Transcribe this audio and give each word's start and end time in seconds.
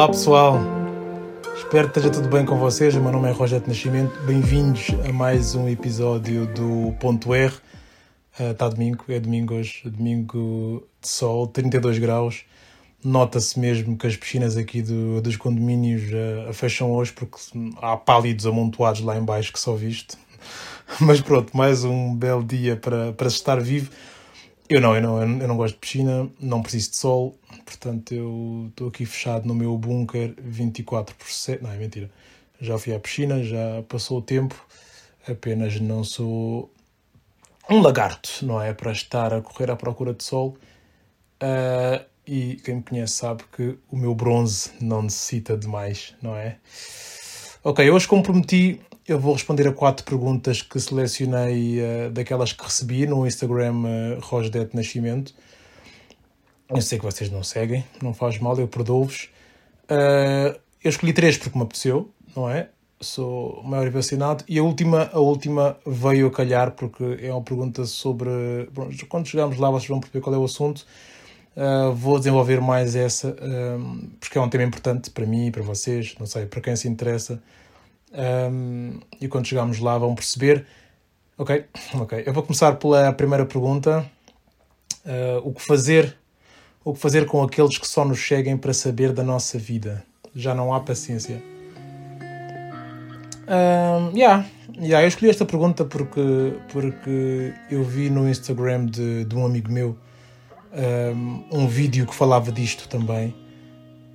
Olá 0.00 0.08
pessoal, 0.08 0.58
espero 1.54 1.90
que 1.90 1.98
esteja 1.98 2.10
tudo 2.10 2.30
bem 2.34 2.46
com 2.46 2.58
vocês. 2.58 2.94
O 2.94 3.02
meu 3.02 3.12
nome 3.12 3.28
é 3.28 3.32
Rogério 3.32 3.68
Nascimento. 3.68 4.18
Bem-vindos 4.22 4.86
a 5.06 5.12
mais 5.12 5.54
um 5.54 5.68
episódio 5.68 6.46
do 6.54 6.96
Ponto 6.98 7.34
R. 7.34 7.52
Está 8.32 8.66
uh, 8.66 8.70
domingo, 8.70 9.04
é 9.10 9.20
domingo 9.20 9.56
hoje, 9.56 9.82
domingo 9.84 10.88
de 11.02 11.06
sol, 11.06 11.46
32 11.46 11.98
graus. 11.98 12.46
Nota-se 13.04 13.60
mesmo 13.60 13.94
que 13.94 14.06
as 14.06 14.16
piscinas 14.16 14.56
aqui 14.56 14.80
do, 14.80 15.20
dos 15.20 15.36
condomínios 15.36 16.04
uh, 16.04 16.50
fecham 16.54 16.90
hoje 16.92 17.12
porque 17.12 17.36
há 17.82 17.94
pálidos 17.94 18.46
amontoados 18.46 19.02
lá 19.02 19.18
embaixo 19.18 19.52
que 19.52 19.60
só 19.60 19.74
visto. 19.74 20.16
Mas 20.98 21.20
pronto, 21.20 21.54
mais 21.54 21.84
um 21.84 22.14
belo 22.14 22.42
dia 22.42 22.74
para, 22.74 23.12
para 23.12 23.28
estar 23.28 23.60
vivo. 23.60 23.90
Eu 24.66 24.80
não, 24.80 24.96
eu 24.96 25.02
não, 25.02 25.20
eu 25.20 25.46
não 25.48 25.58
gosto 25.58 25.74
de 25.74 25.80
piscina, 25.80 26.26
não 26.40 26.62
preciso 26.62 26.90
de 26.92 26.96
sol, 26.96 27.36
portanto 27.70 28.12
eu 28.12 28.66
estou 28.70 28.88
aqui 28.88 29.06
fechado 29.06 29.46
no 29.46 29.54
meu 29.54 29.78
bunker 29.78 30.34
24 30.42 31.14
por 31.14 31.28
7. 31.28 31.62
Não, 31.62 31.70
é 31.70 31.76
mentira. 31.76 32.10
Já 32.60 32.76
fui 32.78 32.92
à 32.92 32.98
piscina, 32.98 33.42
já 33.42 33.82
passou 33.88 34.18
o 34.18 34.22
tempo, 34.22 34.54
apenas 35.26 35.80
não 35.80 36.02
sou 36.02 36.70
um 37.70 37.80
lagarto, 37.80 38.44
não 38.44 38.60
é? 38.60 38.74
Para 38.74 38.90
estar 38.90 39.32
a 39.32 39.40
correr 39.40 39.70
à 39.70 39.76
procura 39.76 40.12
de 40.12 40.24
sol. 40.24 40.56
Uh, 41.42 42.04
e 42.26 42.56
quem 42.64 42.76
me 42.76 42.82
conhece 42.82 43.14
sabe 43.14 43.44
que 43.56 43.78
o 43.88 43.96
meu 43.96 44.14
bronze 44.14 44.70
não 44.80 45.02
necessita 45.02 45.56
de 45.56 45.66
mais, 45.66 46.14
não 46.20 46.36
é? 46.36 46.58
Ok, 47.62 47.88
hoje 47.88 48.06
como 48.06 48.22
prometi, 48.22 48.80
eu 49.06 49.18
vou 49.18 49.32
responder 49.32 49.66
a 49.68 49.72
quatro 49.72 50.04
perguntas 50.04 50.60
que 50.60 50.78
selecionei 50.78 51.78
uh, 51.78 52.10
daquelas 52.10 52.52
que 52.52 52.62
recebi 52.62 53.06
no 53.06 53.26
Instagram 53.26 53.84
uh, 53.84 54.20
Rosdet 54.20 54.74
Nascimento. 54.74 55.32
Eu 56.74 56.80
sei 56.80 56.98
que 56.98 57.04
vocês 57.04 57.30
não 57.30 57.42
seguem, 57.42 57.84
não 58.00 58.14
faz 58.14 58.38
mal, 58.38 58.56
eu 58.58 58.68
perdoo-vos. 58.68 59.28
Uh, 59.90 60.56
eu 60.82 60.88
escolhi 60.88 61.12
três 61.12 61.36
porque 61.36 61.58
me 61.58 61.64
apeteceu, 61.64 62.08
não 62.36 62.48
é? 62.48 62.68
Sou 63.00 63.62
maior 63.64 63.90
vacinado. 63.90 64.44
E 64.46 64.58
a 64.58 64.62
última, 64.62 65.10
a 65.12 65.18
última 65.18 65.76
veio 65.84 66.28
a 66.28 66.30
calhar 66.30 66.70
porque 66.72 67.18
é 67.20 67.32
uma 67.32 67.42
pergunta 67.42 67.84
sobre. 67.86 68.30
Bom, 68.72 68.88
quando 69.08 69.26
chegarmos 69.26 69.58
lá, 69.58 69.68
vocês 69.70 69.88
vão 69.88 69.98
perceber 69.98 70.22
qual 70.22 70.34
é 70.34 70.38
o 70.38 70.44
assunto. 70.44 70.86
Uh, 71.56 71.92
vou 71.92 72.18
desenvolver 72.18 72.60
mais 72.60 72.94
essa, 72.94 73.36
porque 74.20 74.38
é 74.38 74.40
um 74.40 74.48
tema 74.48 74.62
importante 74.62 75.10
para 75.10 75.26
mim 75.26 75.48
e 75.48 75.50
para 75.50 75.62
vocês, 75.62 76.14
não 76.18 76.26
sei, 76.26 76.46
para 76.46 76.60
quem 76.60 76.76
se 76.76 76.86
interessa. 76.86 77.42
Um, 78.12 79.00
e 79.20 79.28
quando 79.28 79.46
chegarmos 79.46 79.78
lá 79.80 79.98
vão 79.98 80.14
perceber. 80.14 80.66
Ok, 81.36 81.64
ok. 81.94 82.22
Eu 82.26 82.32
vou 82.32 82.42
começar 82.42 82.76
pela 82.76 83.12
primeira 83.12 83.46
pergunta. 83.46 84.08
Uh, 85.04 85.48
o 85.48 85.52
que 85.52 85.62
fazer? 85.62 86.16
O 86.82 86.94
que 86.94 86.98
fazer 86.98 87.26
com 87.26 87.42
aqueles 87.42 87.76
que 87.76 87.86
só 87.86 88.06
nos 88.06 88.18
cheguem 88.18 88.56
para 88.56 88.72
saber 88.72 89.12
da 89.12 89.22
nossa 89.22 89.58
vida? 89.58 90.02
Já 90.34 90.54
não 90.54 90.72
há 90.72 90.80
paciência. 90.80 91.42
Um, 93.46 94.16
yeah, 94.16 94.46
yeah, 94.78 95.04
eu 95.04 95.08
escolhi 95.08 95.30
esta 95.30 95.44
pergunta 95.44 95.84
porque, 95.84 96.54
porque 96.72 97.52
eu 97.70 97.84
vi 97.84 98.08
no 98.08 98.28
Instagram 98.28 98.86
de, 98.86 99.24
de 99.24 99.36
um 99.36 99.44
amigo 99.44 99.70
meu 99.70 99.98
um, 100.72 101.44
um 101.52 101.66
vídeo 101.66 102.06
que 102.06 102.14
falava 102.14 102.50
disto 102.50 102.88
também 102.88 103.34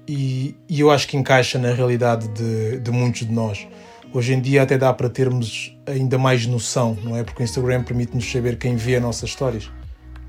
e, 0.07 0.55
e, 0.69 0.79
eu 0.79 0.89
acho 0.89 1.07
que 1.07 1.17
encaixa 1.17 1.59
na 1.59 1.71
realidade 1.73 2.27
de, 2.29 2.79
de 2.79 2.91
muitos 2.91 3.27
de 3.27 3.31
nós. 3.31 3.67
Hoje 4.13 4.33
em 4.33 4.41
dia 4.41 4.63
até 4.63 4.77
dá 4.77 4.93
para 4.93 5.09
termos 5.09 5.77
ainda 5.85 6.17
mais 6.17 6.47
noção, 6.47 6.97
não 7.03 7.15
é? 7.15 7.23
Porque 7.23 7.43
o 7.43 7.45
Instagram 7.45 7.83
permite-nos 7.83 8.31
saber 8.31 8.57
quem 8.57 8.75
vê 8.75 8.95
as 8.95 9.01
nossas 9.01 9.29
histórias, 9.29 9.69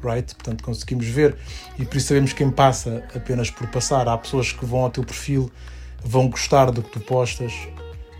right? 0.03 0.34
Portanto, 0.34 0.62
conseguimos 0.62 1.07
ver 1.07 1.37
e 1.79 1.84
por 1.84 1.97
isso 1.97 2.09
sabemos 2.09 2.33
quem 2.33 2.51
passa 2.51 3.05
apenas 3.15 3.51
por 3.51 3.67
passar. 3.69 4.09
Há 4.09 4.17
pessoas 4.17 4.53
que 4.53 4.65
vão 4.65 4.81
ao 4.81 4.91
teu 4.91 5.05
perfil, 5.05 5.51
vão 6.05 6.29
gostar 6.29 6.71
do 6.71 6.83
que 6.83 6.91
tu 6.91 7.01
postas, 7.01 7.53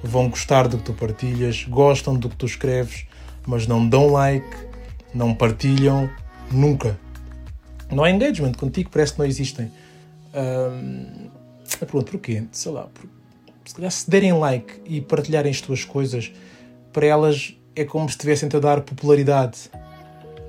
vão 0.03 0.29
gostar 0.29 0.69
do 0.69 0.79
que 0.79 0.85
tu 0.85 0.93
partilhas, 0.93 1.65
gostam 1.65 2.17
do 2.17 2.29
que 2.29 2.37
tu 2.37 2.47
escreves, 2.47 3.07
mas 3.47 3.67
não 3.67 3.87
dão 3.89 4.09
like, 4.09 4.57
não 5.15 5.35
partilham, 5.35 6.11
nunca. 6.51 6.99
Não 7.91 8.03
há 8.03 8.11
engagement 8.11 8.53
contigo, 8.53 8.91
parece 8.91 9.13
que 9.13 9.19
não 9.19 9.27
existem. 9.27 9.71
Um, 10.35 11.31
pergunta 11.79 12.11
porquê? 12.11 12.45
Sei 12.53 12.73
lá, 12.73 12.89
porque 12.93 13.09
se 13.65 13.75
calhar 13.75 13.91
se 13.91 14.09
derem 14.09 14.33
like 14.33 14.81
e 14.85 15.01
partilharem 15.01 15.51
as 15.51 15.61
tuas 15.61 15.85
coisas, 15.85 16.33
para 16.93 17.07
elas 17.07 17.55
é 17.75 17.85
como 17.85 18.09
se 18.09 18.15
estivessem 18.15 18.49
a 18.53 18.59
dar 18.59 18.81
popularidade. 18.81 19.71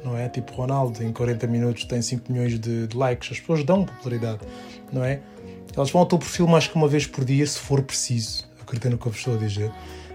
Não 0.08 0.18
é? 0.18 0.30
Tipo 0.30 0.54
Ronaldo, 0.54 1.04
em 1.04 1.12
40 1.12 1.46
minutos 1.48 1.84
tem 1.84 2.02
5 2.02 2.32
milhões 2.32 2.58
de, 2.58 2.88
de, 2.88 2.96
likes. 2.96 3.30
As 3.30 3.40
pessoas 3.42 3.64
dão 3.66 3.84
popularidade, 3.84 4.40
não 4.92 5.04
é? 5.04 5.20
Elas 5.76 5.92
vão 5.92 6.02
ao 6.02 6.08
teu 6.08 6.18
perfil 6.18 6.48
mais 6.48 6.66
que 6.66 6.76
uma 6.76 6.88
vez 6.88 7.06
por 7.06 7.26
dia, 7.26 7.46
se 7.46 7.60
for 7.60 7.82
preciso. 7.82 8.48
Acredito 8.62 8.90
no 8.90 8.98
que 8.98 9.06
eu 9.06 9.12
vos 9.12 9.20
estou 9.20 9.36
a 9.36 9.38
dizer. 9.38 9.70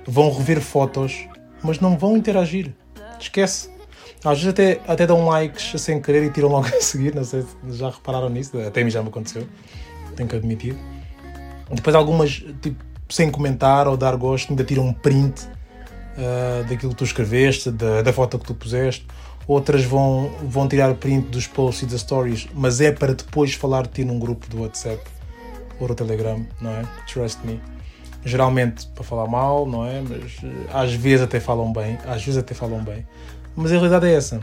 Vão 0.06 0.32
rever 0.32 0.62
fotos, 0.62 1.28
mas 1.62 1.78
não 1.78 1.98
vão 1.98 2.16
interagir. 2.16 2.72
Esquece. 3.20 3.70
Às 4.24 4.38
vezes 4.38 4.48
até, 4.48 4.80
até 4.88 5.06
dão 5.06 5.26
likes 5.26 5.78
sem 5.80 6.00
querer 6.00 6.24
e 6.24 6.30
tiram 6.30 6.48
logo 6.48 6.66
a 6.68 6.80
seguir. 6.80 7.14
Não 7.14 7.24
sei 7.24 7.42
se 7.42 7.76
já 7.76 7.90
repararam 7.90 8.30
nisso. 8.30 8.58
Até 8.58 8.80
a 8.80 8.84
mim 8.84 8.90
já 8.90 9.02
me 9.02 9.08
aconteceu. 9.10 9.46
Tenho 10.16 10.28
que 10.28 10.36
admitir. 10.36 10.74
Depois 11.70 11.94
algumas, 11.94 12.42
tipo, 12.62 12.82
sem 13.10 13.30
comentar 13.30 13.86
ou 13.86 13.96
dar 13.96 14.16
gosto, 14.16 14.50
ainda 14.50 14.64
tiram 14.64 14.86
um 14.86 14.92
print 14.92 15.46
uh, 15.46 16.64
daquilo 16.68 16.92
que 16.92 16.96
tu 16.98 17.04
escreveste, 17.04 17.70
da, 17.70 18.00
da 18.02 18.12
foto 18.12 18.38
que 18.38 18.46
tu 18.46 18.54
puseste. 18.54 19.06
Outras 19.52 19.84
vão, 19.84 20.30
vão 20.42 20.66
tirar 20.66 20.94
print 20.94 21.28
dos 21.28 21.46
posts 21.46 21.82
e 21.82 21.86
das 21.86 22.00
stories, 22.00 22.48
mas 22.54 22.80
é 22.80 22.90
para 22.90 23.14
depois 23.14 23.52
falar 23.52 23.82
de 23.82 23.90
ti 23.90 24.04
num 24.04 24.18
grupo 24.18 24.48
do 24.48 24.62
WhatsApp 24.62 25.02
ou 25.78 25.86
do 25.86 25.94
Telegram, 25.94 26.46
não 26.58 26.70
é? 26.70 26.86
Trust 27.06 27.44
me. 27.44 27.60
Geralmente 28.24 28.86
para 28.94 29.04
falar 29.04 29.26
mal, 29.26 29.66
não 29.66 29.84
é? 29.84 30.00
Mas 30.00 30.38
uh, 30.38 30.68
às 30.72 30.94
vezes 30.94 31.22
até 31.22 31.38
falam 31.38 31.70
bem, 31.70 31.98
às 32.06 32.24
vezes 32.24 32.38
até 32.38 32.54
falam 32.54 32.82
bem. 32.82 33.06
Mas 33.54 33.70
a 33.72 33.74
realidade 33.74 34.06
é 34.06 34.14
essa. 34.14 34.40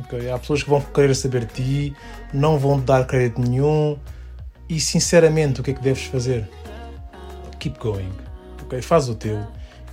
Okay? 0.00 0.28
Há 0.28 0.38
pessoas 0.38 0.64
que 0.64 0.68
vão 0.70 0.80
querer 0.80 1.14
saber 1.14 1.44
de 1.44 1.52
ti, 1.52 1.96
não 2.34 2.58
vão 2.58 2.80
te 2.80 2.86
dar 2.86 3.06
crédito 3.06 3.40
nenhum. 3.40 3.96
E 4.68 4.80
sinceramente, 4.80 5.60
o 5.60 5.62
que 5.62 5.70
é 5.70 5.74
que 5.74 5.82
deves 5.82 6.04
fazer? 6.06 6.48
keep 7.60 7.78
going. 7.78 8.10
Ok? 8.62 8.82
Faz 8.82 9.08
o 9.08 9.14
teu, 9.14 9.38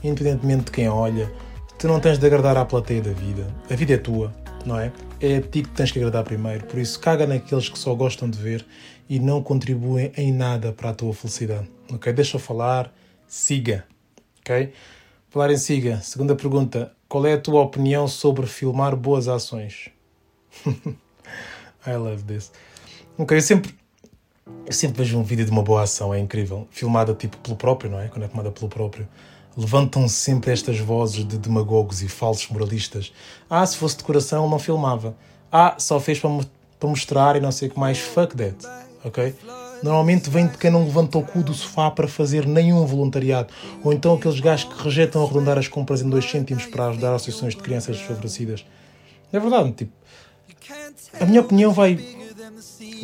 independentemente 0.03 0.65
de 0.65 0.71
quem 0.71 0.89
olha. 0.89 1.31
Tu 1.77 1.87
não 1.87 1.99
tens 1.99 2.17
de 2.17 2.25
agradar 2.25 2.57
à 2.57 2.65
plateia 2.65 3.01
da 3.01 3.11
vida. 3.11 3.45
A 3.69 3.75
vida 3.75 3.93
é 3.93 3.97
tua, 3.97 4.33
não 4.67 4.79
é? 4.79 4.91
É 5.19 5.37
a 5.37 5.41
ti 5.41 5.63
que 5.63 5.69
tens 5.69 5.91
que 5.91 5.99
agradar 5.99 6.23
primeiro. 6.23 6.65
Por 6.65 6.77
isso, 6.77 6.99
caga 6.99 7.25
naqueles 7.25 7.69
que 7.69 7.79
só 7.79 7.95
gostam 7.95 8.29
de 8.29 8.37
ver 8.37 8.65
e 9.09 9.19
não 9.19 9.41
contribuem 9.41 10.11
em 10.15 10.31
nada 10.31 10.71
para 10.71 10.89
a 10.89 10.93
tua 10.93 11.13
felicidade. 11.13 11.69
Ok? 11.91 12.11
Deixa 12.13 12.35
eu 12.35 12.41
falar, 12.41 12.93
siga. 13.27 13.85
Ok? 14.41 14.73
Falar 15.29 15.51
em 15.51 15.57
siga. 15.57 16.01
Segunda 16.01 16.35
pergunta: 16.35 16.91
qual 17.07 17.25
é 17.25 17.33
a 17.33 17.39
tua 17.39 17.61
opinião 17.61 18.07
sobre 18.07 18.45
filmar 18.45 18.95
boas 18.95 19.27
ações? 19.27 19.89
I 21.87 21.95
love 21.95 22.23
this. 22.23 22.51
Ok, 23.17 23.37
eu 23.37 23.41
sempre 23.41 23.73
eu 24.65 24.73
sempre 24.73 25.03
vejo 25.03 25.17
um 25.17 25.23
vídeo 25.23 25.45
de 25.45 25.51
uma 25.51 25.61
boa 25.61 25.83
ação, 25.83 26.13
é 26.13 26.19
incrível. 26.19 26.67
Filmada 26.71 27.13
tipo 27.13 27.37
pelo 27.37 27.55
próprio, 27.55 27.89
não 27.89 27.99
é? 27.99 28.07
Quando 28.07 28.23
é 28.23 28.27
filmada 28.27 28.51
pelo 28.51 28.69
próprio. 28.69 29.07
Levantam 29.57 30.07
sempre 30.07 30.51
estas 30.51 30.79
vozes 30.79 31.25
de 31.25 31.37
demagogos 31.37 32.03
e 32.03 32.07
falsos 32.07 32.47
moralistas. 32.49 33.11
Ah, 33.49 33.65
se 33.65 33.75
fosse 33.75 33.97
de 33.97 34.03
coração, 34.03 34.47
não 34.47 34.59
filmava. 34.59 35.15
Ah, 35.51 35.75
só 35.79 35.99
fez 35.99 36.19
para, 36.19 36.29
para 36.79 36.89
mostrar 36.89 37.35
e 37.35 37.39
não 37.39 37.51
sei 37.51 37.67
o 37.67 37.71
que 37.71 37.79
mais. 37.79 37.97
Fuck 37.97 38.37
that. 38.37 38.55
Ok? 39.03 39.35
Normalmente 39.81 40.29
vem 40.29 40.47
de 40.47 40.57
quem 40.57 40.71
não 40.71 40.83
levanta 40.83 41.17
o 41.17 41.23
cu 41.23 41.41
do 41.41 41.53
sofá 41.53 41.89
para 41.89 42.07
fazer 42.07 42.45
nenhum 42.45 42.85
voluntariado. 42.85 43.53
Ou 43.83 43.93
então 43.93 44.13
aqueles 44.13 44.39
gajos 44.39 44.71
que 44.71 44.83
rejeitam 44.83 45.23
arredondar 45.23 45.57
as 45.57 45.67
compras 45.67 46.01
em 46.01 46.09
2 46.09 46.29
cêntimos 46.29 46.65
para 46.65 46.87
ajudar 46.87 47.15
associações 47.15 47.55
de 47.55 47.61
crianças 47.61 47.97
desfavorecidas. 47.97 48.65
É 49.31 49.39
verdade, 49.39 49.71
tipo. 49.71 49.91
A 51.19 51.25
minha 51.25 51.41
opinião 51.41 51.71
vai, 51.73 51.97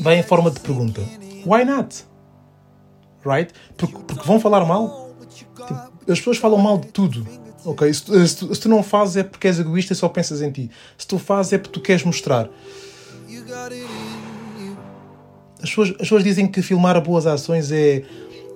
vai 0.02 0.20
em 0.20 0.24
forma 0.24 0.52
de 0.52 0.60
pergunta 0.60 1.02
Why 1.46 1.66
not? 1.66 2.06
Right? 3.26 3.54
Porque, 3.78 3.98
porque 4.08 4.28
vão 4.28 4.40
falar 4.40 4.66
mal. 4.66 5.10
Tipo, 5.30 5.93
as 6.08 6.20
pessoas 6.20 6.38
falam 6.38 6.58
mal 6.58 6.78
de 6.78 6.88
tudo. 6.88 7.26
Ok? 7.66 7.94
Se, 7.94 8.28
se, 8.28 8.38
tu, 8.38 8.54
se 8.54 8.62
tu 8.62 8.70
não 8.70 8.84
fazes 8.84 9.18
é 9.18 9.24
porque 9.24 9.48
és 9.48 9.60
egoísta 9.60 9.94
e 9.94 9.96
só 9.96 10.10
pensas 10.10 10.42
em 10.42 10.52
ti. 10.52 10.70
Se 10.98 11.08
tu 11.08 11.18
fazes 11.18 11.54
é 11.54 11.58
porque 11.58 11.74
tu 11.74 11.82
queres 11.82 12.04
mostrar. 12.04 12.50
As 15.62 15.70
pessoas, 15.70 15.90
as 15.92 15.98
pessoas 15.98 16.24
dizem 16.24 16.48
que 16.48 16.62
filmar 16.62 17.00
boas 17.02 17.26
ações 17.26 17.72
é, 17.72 18.04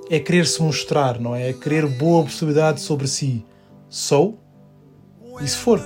é 0.09 0.19
querer 0.19 0.45
se 0.45 0.61
mostrar, 0.61 1.19
não 1.19 1.33
é? 1.33 1.49
É 1.49 1.53
querer 1.53 1.85
boa 1.87 2.23
possibilidade 2.23 2.81
sobre 2.81 3.07
si. 3.07 3.45
Sou? 3.89 4.37
E 5.41 5.47
se 5.47 5.55
for? 5.55 5.81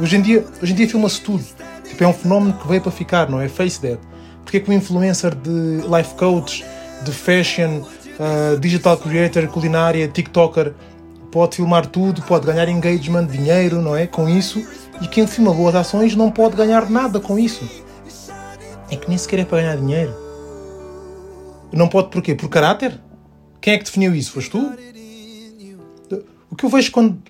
Hoje 0.00 0.16
em 0.16 0.22
dia, 0.22 0.46
hoje 0.62 0.72
em 0.72 0.76
dia 0.76 0.88
filma-se 0.88 1.20
tudo. 1.20 1.44
Tipo, 1.86 2.04
é 2.04 2.06
um 2.06 2.14
fenómeno 2.14 2.54
que 2.54 2.66
veio 2.66 2.80
para 2.80 2.90
ficar, 2.90 3.28
não 3.28 3.40
é? 3.40 3.48
Face 3.48 3.78
that. 3.80 3.98
Porque 4.42 4.56
é 4.56 4.60
que 4.60 4.70
um 4.70 4.72
influencer 4.72 5.34
de 5.34 5.82
life 5.86 6.14
coach, 6.14 6.64
de 7.04 7.12
fashion, 7.12 7.82
uh, 8.20 8.60
digital 8.60 8.96
creator, 8.98 9.48
culinária, 9.48 10.06
TikToker 10.06 10.74
pode 11.30 11.56
filmar 11.56 11.86
tudo, 11.86 12.22
pode 12.22 12.46
ganhar 12.46 12.68
engagement, 12.68 13.26
dinheiro, 13.26 13.80
não 13.80 13.96
é? 13.96 14.06
Com 14.06 14.28
isso. 14.28 14.64
E 15.00 15.06
quem 15.06 15.26
filma 15.26 15.54
boas 15.54 15.74
ações 15.74 16.14
não 16.14 16.30
pode 16.30 16.56
ganhar 16.56 16.90
nada 16.90 17.20
com 17.20 17.38
isso. 17.38 17.68
É 18.90 18.96
que 18.96 19.08
nem 19.08 19.16
sequer 19.16 19.40
é 19.40 19.44
para 19.44 19.62
ganhar 19.62 19.76
dinheiro. 19.76 20.14
Não 21.72 21.88
pode 21.88 22.10
porquê? 22.10 22.34
Por 22.34 22.48
caráter? 22.48 23.00
Quem 23.60 23.74
é 23.74 23.78
que 23.78 23.84
definiu 23.84 24.14
isso? 24.14 24.32
Foste 24.32 24.50
tu? 24.50 24.72
O 26.50 26.56
que 26.56 26.64
eu 26.64 26.68
vejo 26.68 26.90
quando, 26.90 27.22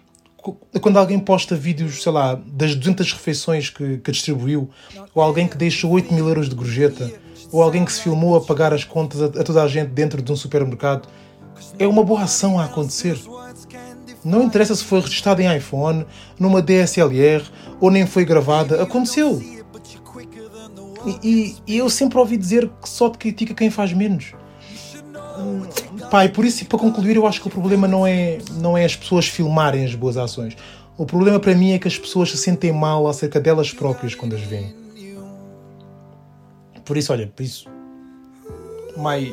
quando 0.80 0.98
alguém 0.98 1.18
posta 1.18 1.54
vídeos, 1.54 2.02
sei 2.02 2.10
lá, 2.10 2.40
das 2.46 2.74
200 2.74 3.12
refeições 3.12 3.68
que, 3.68 3.98
que 3.98 4.10
distribuiu, 4.10 4.70
ou 5.14 5.22
alguém 5.22 5.46
que 5.46 5.58
deixa 5.58 5.86
8 5.86 6.14
mil 6.14 6.26
euros 6.26 6.48
de 6.48 6.54
gorjeta, 6.54 7.12
ou 7.52 7.62
alguém 7.62 7.84
que 7.84 7.92
se 7.92 8.02
filmou 8.02 8.36
a 8.36 8.40
pagar 8.40 8.72
as 8.72 8.84
contas 8.84 9.22
a, 9.22 9.26
a 9.26 9.44
toda 9.44 9.62
a 9.62 9.68
gente 9.68 9.88
dentro 9.88 10.22
de 10.22 10.30
um 10.30 10.36
supermercado, 10.36 11.08
é 11.78 11.86
uma 11.86 12.02
boa 12.02 12.22
ação 12.22 12.58
a 12.58 12.64
acontecer. 12.64 13.18
Não 14.24 14.42
interessa 14.42 14.74
se 14.74 14.84
foi 14.84 15.00
registrado 15.00 15.40
em 15.40 15.56
iPhone, 15.56 16.04
numa 16.38 16.60
DSLR 16.60 17.44
ou 17.80 17.90
nem 17.90 18.06
foi 18.06 18.24
gravada, 18.24 18.82
aconteceu. 18.82 19.40
E, 21.06 21.18
e, 21.22 21.56
e 21.66 21.78
eu 21.78 21.88
sempre 21.88 22.18
ouvi 22.18 22.36
dizer 22.36 22.70
que 22.82 22.88
só 22.88 23.08
te 23.08 23.16
critica 23.16 23.54
quem 23.54 23.70
faz 23.70 23.92
menos. 23.92 24.34
Hum, 25.38 25.62
pai, 26.10 26.28
por 26.28 26.44
isso, 26.44 26.64
para 26.66 26.78
concluir, 26.78 27.16
eu 27.16 27.26
acho 27.26 27.40
que 27.40 27.48
o 27.48 27.50
problema 27.50 27.88
não 27.88 28.06
é, 28.06 28.38
não 28.58 28.76
é 28.76 28.84
as 28.84 28.94
pessoas 28.94 29.26
filmarem 29.26 29.84
as 29.84 29.94
boas 29.94 30.18
ações. 30.18 30.56
O 30.98 31.06
problema 31.06 31.40
para 31.40 31.54
mim 31.54 31.72
é 31.72 31.78
que 31.78 31.88
as 31.88 31.96
pessoas 31.96 32.30
se 32.30 32.36
sentem 32.36 32.72
mal 32.72 33.08
acerca 33.08 33.40
delas 33.40 33.72
próprias 33.72 34.14
quando 34.14 34.34
as 34.34 34.42
veem. 34.42 34.79
Por 36.90 36.96
isso, 36.96 37.12
olha, 37.12 37.28
por 37.28 37.44
isso, 37.44 37.68
my, 38.96 39.32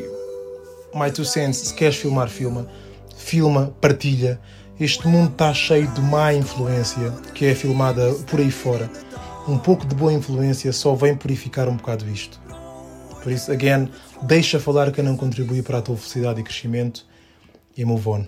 my 0.93 1.11
two 1.11 1.25
cents, 1.25 1.57
se 1.57 1.73
queres 1.73 1.95
filmar, 1.95 2.29
filma. 2.29 2.67
Filma, 3.17 3.75
partilha. 3.81 4.39
Este 4.79 5.07
mundo 5.07 5.31
está 5.31 5.51
cheio 5.55 5.87
de 5.87 5.99
má 5.99 6.31
influência 6.35 7.09
que 7.33 7.47
é 7.47 7.55
filmada 7.55 8.13
por 8.27 8.39
aí 8.39 8.51
fora. 8.51 8.87
Um 9.47 9.57
pouco 9.57 9.87
de 9.87 9.95
boa 9.95 10.13
influência 10.13 10.71
só 10.71 10.93
vem 10.93 11.15
purificar 11.15 11.67
um 11.67 11.77
bocado 11.77 12.07
isto. 12.07 12.39
Por 13.23 13.31
isso, 13.31 13.51
again, 13.51 13.89
deixa 14.21 14.59
falar 14.59 14.91
quem 14.91 15.03
não 15.03 15.17
contribui 15.17 15.63
para 15.63 15.79
a 15.79 15.81
tua 15.81 15.97
felicidade 15.97 16.39
e 16.39 16.43
crescimento 16.43 17.07
e 17.75 17.83
move 17.83 18.07
on. 18.07 18.27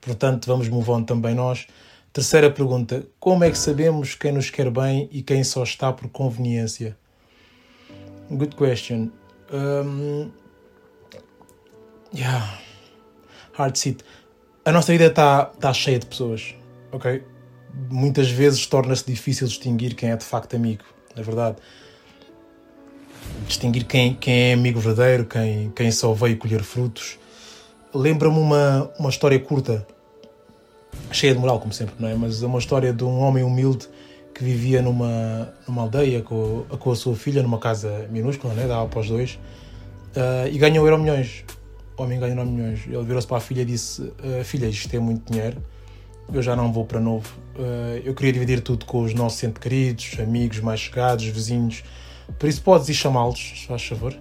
Portanto, 0.00 0.46
vamos 0.46 0.68
move 0.68 0.88
on 0.92 1.02
também 1.02 1.34
nós. 1.34 1.66
Terceira 2.12 2.52
pergunta: 2.52 3.04
Como 3.18 3.42
é 3.42 3.50
que 3.50 3.58
sabemos 3.58 4.14
quem 4.14 4.30
nos 4.30 4.48
quer 4.48 4.70
bem 4.70 5.08
e 5.10 5.24
quem 5.24 5.42
só 5.42 5.64
está 5.64 5.92
por 5.92 6.08
conveniência? 6.08 6.96
Good 8.36 8.56
question. 8.56 9.12
Um, 9.52 10.32
yeah. 12.12 12.58
Hard 13.52 13.76
seat 13.76 14.02
a 14.64 14.70
nossa 14.70 14.92
vida 14.92 15.06
está 15.06 15.46
tá 15.46 15.72
cheia 15.72 15.98
de 15.98 16.06
pessoas, 16.06 16.54
ok? 16.92 17.22
Muitas 17.90 18.30
vezes 18.30 18.64
torna-se 18.66 19.04
difícil 19.04 19.46
distinguir 19.48 19.94
quem 19.94 20.10
é 20.10 20.16
de 20.16 20.24
facto 20.24 20.54
amigo, 20.54 20.84
na 21.16 21.22
verdade. 21.22 21.56
Distinguir 23.46 23.84
quem, 23.84 24.14
quem 24.14 24.50
é 24.50 24.52
amigo 24.52 24.78
verdadeiro, 24.78 25.24
quem, 25.24 25.72
quem 25.74 25.90
só 25.90 26.12
veio 26.12 26.36
colher 26.36 26.62
frutos. 26.62 27.18
Lembra-me 27.92 28.38
uma, 28.38 28.90
uma 28.98 29.10
história 29.10 29.38
curta, 29.38 29.86
cheia 31.10 31.34
de 31.34 31.40
moral, 31.40 31.58
como 31.58 31.72
sempre, 31.72 31.94
não 31.98 32.08
é? 32.08 32.14
Mas 32.14 32.42
é 32.42 32.46
uma 32.46 32.58
história 32.58 32.92
de 32.92 33.02
um 33.02 33.18
homem 33.18 33.42
humilde 33.42 33.88
que 34.42 34.44
vivia 34.44 34.82
numa, 34.82 35.52
numa 35.68 35.82
aldeia 35.82 36.20
com, 36.20 36.64
com 36.78 36.90
a 36.90 36.96
sua 36.96 37.14
filha, 37.14 37.42
numa 37.42 37.58
casa 37.58 38.08
minúscula, 38.10 38.52
né? 38.54 38.66
dava 38.66 38.88
para 38.88 38.98
os 38.98 39.08
dois, 39.08 39.38
uh, 40.16 40.48
e 40.50 40.58
ganhou 40.58 40.84
euro 40.84 40.98
milhões 40.98 41.44
o 41.96 42.02
homem 42.02 42.18
ganhou 42.18 42.36
9 42.36 42.50
milhões. 42.50 42.80
Ele 42.86 43.02
virou-se 43.04 43.26
para 43.26 43.36
a 43.36 43.40
filha 43.40 43.62
e 43.62 43.64
disse: 43.64 44.02
uh, 44.02 44.44
Filha, 44.44 44.66
isto 44.66 44.94
é 44.94 44.98
muito 44.98 45.30
dinheiro, 45.30 45.62
eu 46.32 46.42
já 46.42 46.56
não 46.56 46.72
vou 46.72 46.84
para 46.84 47.00
novo. 47.00 47.28
Uh, 47.56 48.00
eu 48.04 48.14
queria 48.14 48.32
dividir 48.32 48.60
tudo 48.60 48.84
com 48.84 49.02
os 49.02 49.14
nossos 49.14 49.42
entes 49.44 49.62
queridos, 49.62 50.16
amigos 50.18 50.60
mais 50.60 50.80
chegados, 50.80 51.24
vizinhos. 51.26 51.84
Por 52.38 52.48
isso 52.48 52.62
podes 52.62 52.88
ir 52.88 52.94
chamá-los, 52.94 53.64
faz 53.68 53.84
favor. 53.84 54.16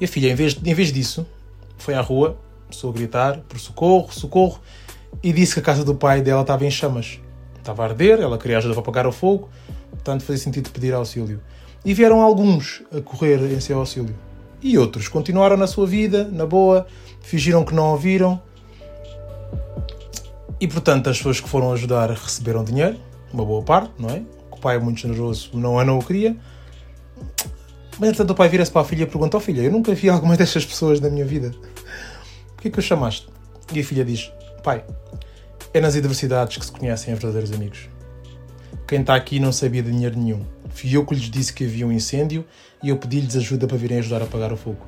E 0.00 0.04
a 0.04 0.08
filha, 0.08 0.30
em 0.30 0.34
vez, 0.34 0.56
em 0.64 0.74
vez 0.74 0.92
disso, 0.92 1.26
foi 1.78 1.94
à 1.94 2.00
rua, 2.00 2.38
começou 2.66 2.90
a 2.90 2.92
gritar 2.92 3.38
por 3.48 3.58
socorro, 3.58 4.12
socorro, 4.12 4.60
e 5.22 5.32
disse 5.32 5.54
que 5.54 5.60
a 5.60 5.62
casa 5.62 5.84
do 5.84 5.94
pai 5.94 6.20
dela 6.20 6.42
estava 6.42 6.64
em 6.64 6.70
chamas. 6.70 7.20
Estava 7.62 7.84
a 7.84 7.86
arder, 7.86 8.20
ela 8.20 8.36
queria 8.36 8.58
ajuda 8.58 8.74
para 8.74 8.82
apagar 8.82 9.06
o 9.06 9.12
fogo, 9.12 9.48
portanto 9.90 10.24
fazia 10.24 10.42
sentido 10.42 10.70
pedir 10.70 10.92
auxílio. 10.92 11.40
E 11.84 11.94
vieram 11.94 12.20
alguns 12.20 12.82
a 12.92 13.00
correr 13.00 13.40
em 13.52 13.60
seu 13.60 13.78
auxílio 13.78 14.14
e 14.62 14.78
outros 14.78 15.08
continuaram 15.08 15.56
na 15.56 15.66
sua 15.66 15.86
vida, 15.86 16.28
na 16.30 16.46
boa, 16.46 16.86
fingiram 17.20 17.64
que 17.64 17.74
não 17.74 17.90
ouviram. 17.90 18.40
E 20.60 20.68
portanto, 20.68 21.10
as 21.10 21.16
pessoas 21.16 21.40
que 21.40 21.48
foram 21.48 21.72
ajudar 21.72 22.10
receberam 22.10 22.62
dinheiro, 22.62 22.96
uma 23.32 23.44
boa 23.44 23.62
parte, 23.62 23.92
não 23.98 24.08
é? 24.08 24.22
O 24.50 24.56
pai 24.58 24.76
é 24.76 24.78
muito 24.78 25.00
generoso, 25.00 25.50
não 25.54 25.80
é, 25.80 25.84
não 25.84 25.98
o 25.98 26.04
queria. 26.04 26.36
Mas 27.98 28.10
entretanto, 28.10 28.30
o 28.30 28.34
pai 28.34 28.48
vira-se 28.48 28.70
para 28.70 28.82
a 28.82 28.84
filha 28.84 29.02
e 29.02 29.06
pergunta: 29.06 29.36
oh, 29.36 29.40
filha, 29.40 29.62
eu 29.62 29.72
nunca 29.72 29.92
vi 29.94 30.08
alguma 30.08 30.36
destas 30.38 30.64
pessoas 30.64 31.00
na 31.00 31.10
minha 31.10 31.24
vida. 31.24 31.50
Por 32.54 32.62
que 32.62 32.68
é 32.68 32.70
que 32.70 32.78
o 32.78 32.82
chamaste? 32.82 33.28
E 33.72 33.80
a 33.80 33.84
filha 33.84 34.04
diz: 34.04 34.30
pai, 34.62 34.84
é 35.74 35.80
nas 35.80 35.96
adversidades 35.96 36.56
que 36.56 36.64
se 36.64 36.72
conhecem 36.72 37.14
os 37.14 37.20
verdadeiros 37.20 37.52
amigos. 37.52 37.88
Quem 38.86 39.00
está 39.00 39.14
aqui 39.14 39.40
não 39.40 39.52
sabia 39.52 39.82
de 39.82 39.90
dinheiro 39.90 40.18
nenhum. 40.18 40.44
Fui 40.70 40.94
eu 40.94 41.04
que 41.04 41.14
lhes 41.14 41.30
disse 41.30 41.52
que 41.52 41.64
havia 41.64 41.86
um 41.86 41.92
incêndio 41.92 42.44
e 42.82 42.90
eu 42.90 42.98
pedi-lhes 42.98 43.36
ajuda 43.36 43.66
para 43.66 43.76
virem 43.76 43.98
ajudar 43.98 44.20
a 44.20 44.24
apagar 44.24 44.52
o 44.52 44.56
fogo. 44.56 44.86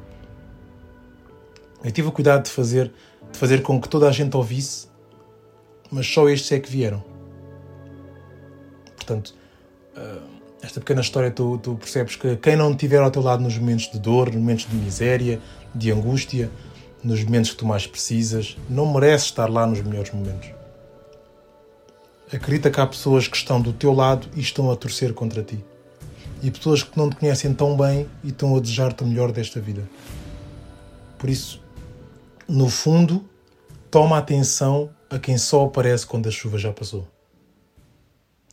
Eu 1.82 1.90
tive 1.90 2.08
o 2.08 2.12
cuidado 2.12 2.44
de 2.44 2.50
fazer, 2.50 2.92
de 3.32 3.38
fazer 3.38 3.62
com 3.62 3.80
que 3.80 3.88
toda 3.88 4.08
a 4.08 4.12
gente 4.12 4.36
ouvisse, 4.36 4.88
mas 5.90 6.06
só 6.06 6.28
estes 6.28 6.52
é 6.52 6.58
que 6.58 6.70
vieram. 6.70 7.02
Portanto, 8.96 9.34
eh, 9.96 10.18
esta 10.62 10.80
pequena 10.80 11.00
história 11.02 11.30
tu, 11.30 11.58
tu 11.58 11.74
percebes 11.74 12.16
que 12.16 12.36
quem 12.36 12.56
não 12.56 12.72
estiver 12.72 13.00
ao 13.00 13.10
teu 13.10 13.22
lado 13.22 13.42
nos 13.42 13.56
momentos 13.56 13.90
de 13.90 13.98
dor, 13.98 14.26
nos 14.26 14.36
momentos 14.36 14.66
de 14.66 14.74
miséria, 14.76 15.40
de 15.74 15.92
angústia, 15.92 16.50
nos 17.02 17.22
momentos 17.22 17.50
que 17.50 17.56
tu 17.56 17.66
mais 17.66 17.86
precisas, 17.86 18.56
não 18.68 18.90
merece 18.92 19.26
estar 19.26 19.50
lá 19.50 19.66
nos 19.66 19.82
melhores 19.82 20.10
momentos. 20.10 20.63
Acredita 22.34 22.70
que 22.70 22.80
há 22.80 22.86
pessoas 22.86 23.28
que 23.28 23.36
estão 23.36 23.60
do 23.60 23.72
teu 23.72 23.92
lado 23.92 24.28
e 24.34 24.40
estão 24.40 24.70
a 24.70 24.76
torcer 24.76 25.14
contra 25.14 25.42
ti 25.42 25.64
e 26.44 26.50
pessoas 26.50 26.82
que 26.82 26.98
não 26.98 27.08
te 27.08 27.16
conhecem 27.16 27.54
tão 27.54 27.74
bem 27.74 28.06
e 28.22 28.28
estão 28.28 28.54
a 28.54 28.60
desejar-te 28.60 29.02
o 29.02 29.06
melhor 29.06 29.32
desta 29.32 29.58
vida. 29.58 29.88
Por 31.16 31.30
isso, 31.30 31.62
no 32.46 32.68
fundo, 32.68 33.24
toma 33.90 34.18
atenção 34.18 34.90
a 35.08 35.18
quem 35.18 35.38
só 35.38 35.64
aparece 35.64 36.06
quando 36.06 36.28
a 36.28 36.30
chuva 36.30 36.58
já 36.58 36.70
passou. 36.70 37.08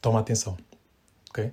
Toma 0.02 0.22
atenção. 0.22 0.58
Ok? 1.30 1.52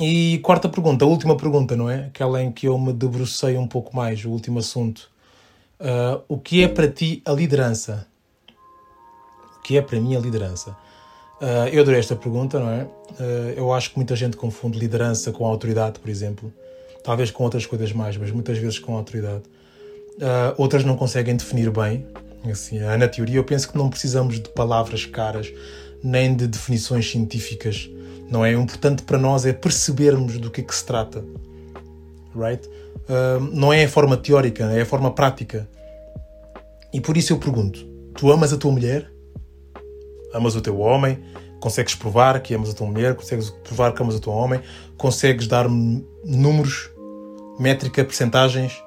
E 0.00 0.40
quarta 0.42 0.68
pergunta, 0.68 1.04
a 1.04 1.08
última 1.08 1.36
pergunta, 1.36 1.76
não 1.76 1.88
é? 1.88 2.06
Aquela 2.06 2.42
em 2.42 2.50
que 2.50 2.66
eu 2.66 2.76
me 2.76 2.92
debrucei 2.92 3.56
um 3.56 3.68
pouco 3.68 3.94
mais, 3.94 4.24
o 4.24 4.30
último 4.30 4.58
assunto. 4.58 5.08
Uh, 5.78 6.24
o 6.26 6.38
que 6.38 6.64
é 6.64 6.66
para 6.66 6.90
ti 6.90 7.22
a 7.24 7.30
liderança? 7.30 8.08
Que 9.64 9.78
é 9.78 9.82
para 9.82 9.98
mim 9.98 10.14
a 10.14 10.20
liderança? 10.20 10.76
Uh, 11.40 11.68
eu 11.72 11.82
adorei 11.82 11.98
esta 11.98 12.14
pergunta, 12.14 12.60
não 12.60 12.70
é? 12.70 12.84
Uh, 12.84 13.54
eu 13.56 13.72
acho 13.72 13.90
que 13.90 13.96
muita 13.96 14.14
gente 14.14 14.36
confunde 14.36 14.78
liderança 14.78 15.32
com 15.32 15.44
autoridade, 15.44 15.98
por 15.98 16.08
exemplo. 16.08 16.52
Talvez 17.02 17.30
com 17.30 17.44
outras 17.44 17.66
coisas 17.66 17.92
mais, 17.92 18.16
mas 18.16 18.30
muitas 18.30 18.58
vezes 18.58 18.78
com 18.78 18.94
autoridade. 18.94 19.42
Uh, 20.16 20.54
outras 20.56 20.84
não 20.84 20.96
conseguem 20.96 21.34
definir 21.36 21.70
bem. 21.70 22.06
Assim, 22.50 22.78
na 22.78 23.08
teoria, 23.08 23.36
eu 23.36 23.44
penso 23.44 23.72
que 23.72 23.76
não 23.76 23.88
precisamos 23.88 24.38
de 24.38 24.50
palavras 24.50 25.06
caras, 25.06 25.50
nem 26.02 26.36
de 26.36 26.46
definições 26.46 27.10
científicas. 27.10 27.88
Não 28.30 28.44
é? 28.44 28.54
O 28.54 28.60
importante 28.60 29.02
para 29.02 29.16
nós 29.16 29.46
é 29.46 29.52
percebermos 29.52 30.38
do 30.38 30.50
que 30.50 30.60
é 30.60 30.64
que 30.64 30.74
se 30.74 30.84
trata. 30.84 31.24
Right? 32.36 32.68
não 33.52 33.70
é 33.72 33.84
a 33.84 33.88
forma 33.88 34.16
teórica, 34.16 34.64
é 34.64 34.80
a 34.80 34.86
forma 34.86 35.10
prática. 35.10 35.68
E 36.92 37.00
por 37.00 37.16
isso 37.16 37.32
eu 37.32 37.38
pergunto: 37.38 37.84
tu 38.14 38.30
amas 38.30 38.52
a 38.52 38.56
tua 38.56 38.72
mulher? 38.72 39.13
Amas 40.34 40.56
o 40.56 40.60
teu 40.60 40.78
homem, 40.80 41.18
consegues 41.60 41.94
provar 41.94 42.40
que 42.40 42.54
amas 42.54 42.70
a 42.70 42.74
tua 42.74 42.86
mulher, 42.86 43.14
consegues 43.14 43.48
provar 43.48 43.94
que 43.94 44.02
amas 44.02 44.16
o 44.16 44.20
teu 44.20 44.32
homem, 44.32 44.60
consegues 44.98 45.46
dar-me 45.46 46.06
números, 46.24 46.90
métrica, 47.58 48.04
percentagens. 48.04 48.82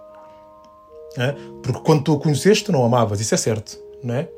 É? 1.18 1.34
Porque 1.63 1.80
quando 1.80 2.04
tu 2.04 2.13
o 2.13 2.20
conheceste, 2.20 2.66
tu 2.66 2.72
não 2.72 2.86
amavas, 2.86 3.20
isso 3.20 3.34
é 3.34 3.38
certo, 3.38 3.80
não 4.04 4.13
é? 4.13 4.30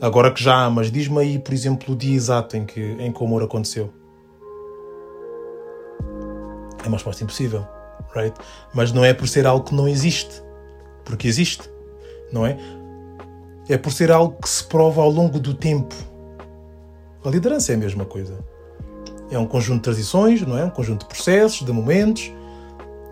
Agora 0.00 0.30
que 0.30 0.42
já 0.42 0.64
amas, 0.64 0.92
diz-me 0.92 1.18
aí, 1.18 1.38
por 1.38 1.54
exemplo, 1.54 1.94
o 1.94 1.96
dia 1.96 2.14
exato 2.14 2.56
em 2.56 2.66
que, 2.66 2.80
em 2.80 3.10
que 3.10 3.22
o 3.22 3.26
amor 3.26 3.42
aconteceu. 3.42 3.90
É 6.84 6.86
uma 6.86 6.96
resposta 6.96 7.24
impossível, 7.24 7.66
right? 8.14 8.36
Mas 8.74 8.92
não 8.92 9.04
é 9.04 9.14
por 9.14 9.26
ser 9.26 9.46
algo 9.46 9.64
que 9.64 9.74
não 9.74 9.88
existe, 9.88 10.42
porque 11.04 11.26
existe, 11.26 11.68
não 12.30 12.46
é? 12.46 12.56
É 13.68 13.76
por 13.76 13.92
ser 13.92 14.12
algo 14.12 14.36
que 14.40 14.48
se 14.48 14.62
prova 14.64 15.00
ao 15.00 15.10
longo 15.10 15.40
do 15.40 15.54
tempo, 15.54 15.94
a 17.28 17.30
liderança 17.30 17.72
é 17.72 17.74
a 17.74 17.78
mesma 17.78 18.06
coisa. 18.06 18.38
É 19.30 19.38
um 19.38 19.46
conjunto 19.46 19.76
de 19.76 19.82
tradições, 19.82 20.40
não 20.40 20.56
é? 20.56 20.64
Um 20.64 20.70
conjunto 20.70 21.00
de 21.00 21.06
processos, 21.06 21.64
de 21.64 21.70
momentos. 21.70 22.32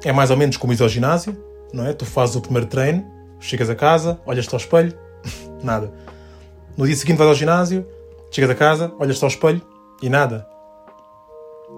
É 0.02 0.10
mais 0.10 0.30
ou 0.30 0.36
menos 0.36 0.56
como 0.56 0.72
ir 0.72 0.82
ao 0.82 0.88
ginásio, 0.88 1.36
não 1.72 1.86
é? 1.86 1.92
Tu 1.92 2.06
fazes 2.06 2.34
o 2.34 2.40
primeiro 2.40 2.66
treino, 2.66 3.04
chegas 3.38 3.68
a 3.68 3.74
casa, 3.74 4.18
olhas-te 4.24 4.54
ao 4.54 4.58
espelho, 4.58 4.96
nada. 5.62 5.92
No 6.76 6.86
dia 6.86 6.96
seguinte 6.96 7.18
vais 7.18 7.28
ao 7.28 7.34
ginásio, 7.34 7.86
chegas 8.30 8.48
a 8.48 8.54
casa, 8.54 8.92
olhas-te 8.98 9.22
ao 9.22 9.28
espelho 9.28 9.60
e 10.02 10.08
nada. 10.08 10.46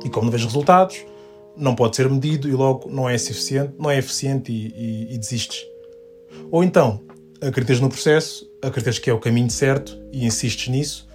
E 0.05 0.09
como 0.09 0.27
não 0.27 0.31
vês 0.31 0.45
resultados, 0.45 1.05
não 1.57 1.75
pode 1.75 1.97
ser 1.97 2.09
medido 2.09 2.49
e 2.49 2.53
logo 2.53 2.89
não 2.89 3.09
é 3.09 3.19
suficiente, 3.19 3.75
não 3.77 3.91
é 3.91 3.99
eficiente 3.99 4.53
e, 4.53 4.69
e, 4.77 5.15
e 5.15 5.19
desistes. 5.19 5.65
Ou 6.53 6.63
então, 6.63 7.03
acreditas 7.41 7.81
no 7.81 7.89
processo, 7.89 8.49
acreditas 8.63 9.01
que 9.01 9.11
é 9.11 9.13
o 9.13 9.19
caminho 9.19 9.51
certo 9.51 9.99
e 10.13 10.25
insistes 10.25 10.69
nisso, 10.69 11.08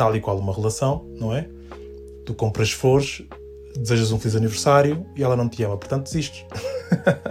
tal 0.00 0.16
e 0.16 0.20
qual 0.20 0.38
uma 0.38 0.54
relação, 0.54 1.04
não 1.18 1.34
é? 1.34 1.46
Tu 2.24 2.32
compras 2.32 2.72
flores, 2.72 3.22
desejas 3.76 4.10
um 4.10 4.18
feliz 4.18 4.34
aniversário 4.34 5.04
e 5.14 5.22
ela 5.22 5.36
não 5.36 5.46
te 5.46 5.62
ama, 5.62 5.76
portanto 5.76 6.04
desistes. 6.04 6.42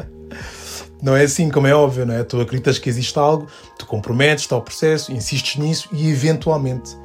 não 1.01 1.17
é 1.17 1.23
assim 1.23 1.49
como 1.49 1.65
é 1.65 1.73
óbvio, 1.73 2.05
não 2.05 2.13
é? 2.13 2.23
Tu 2.23 2.39
acreditas 2.39 2.77
que 2.77 2.87
existe 2.87 3.17
algo, 3.17 3.47
tu 3.75 3.87
comprometes-te 3.87 4.53
ao 4.53 4.61
processo, 4.61 5.11
insistes 5.11 5.55
nisso 5.55 5.89
e 5.91 6.11
eventualmente 6.11 6.95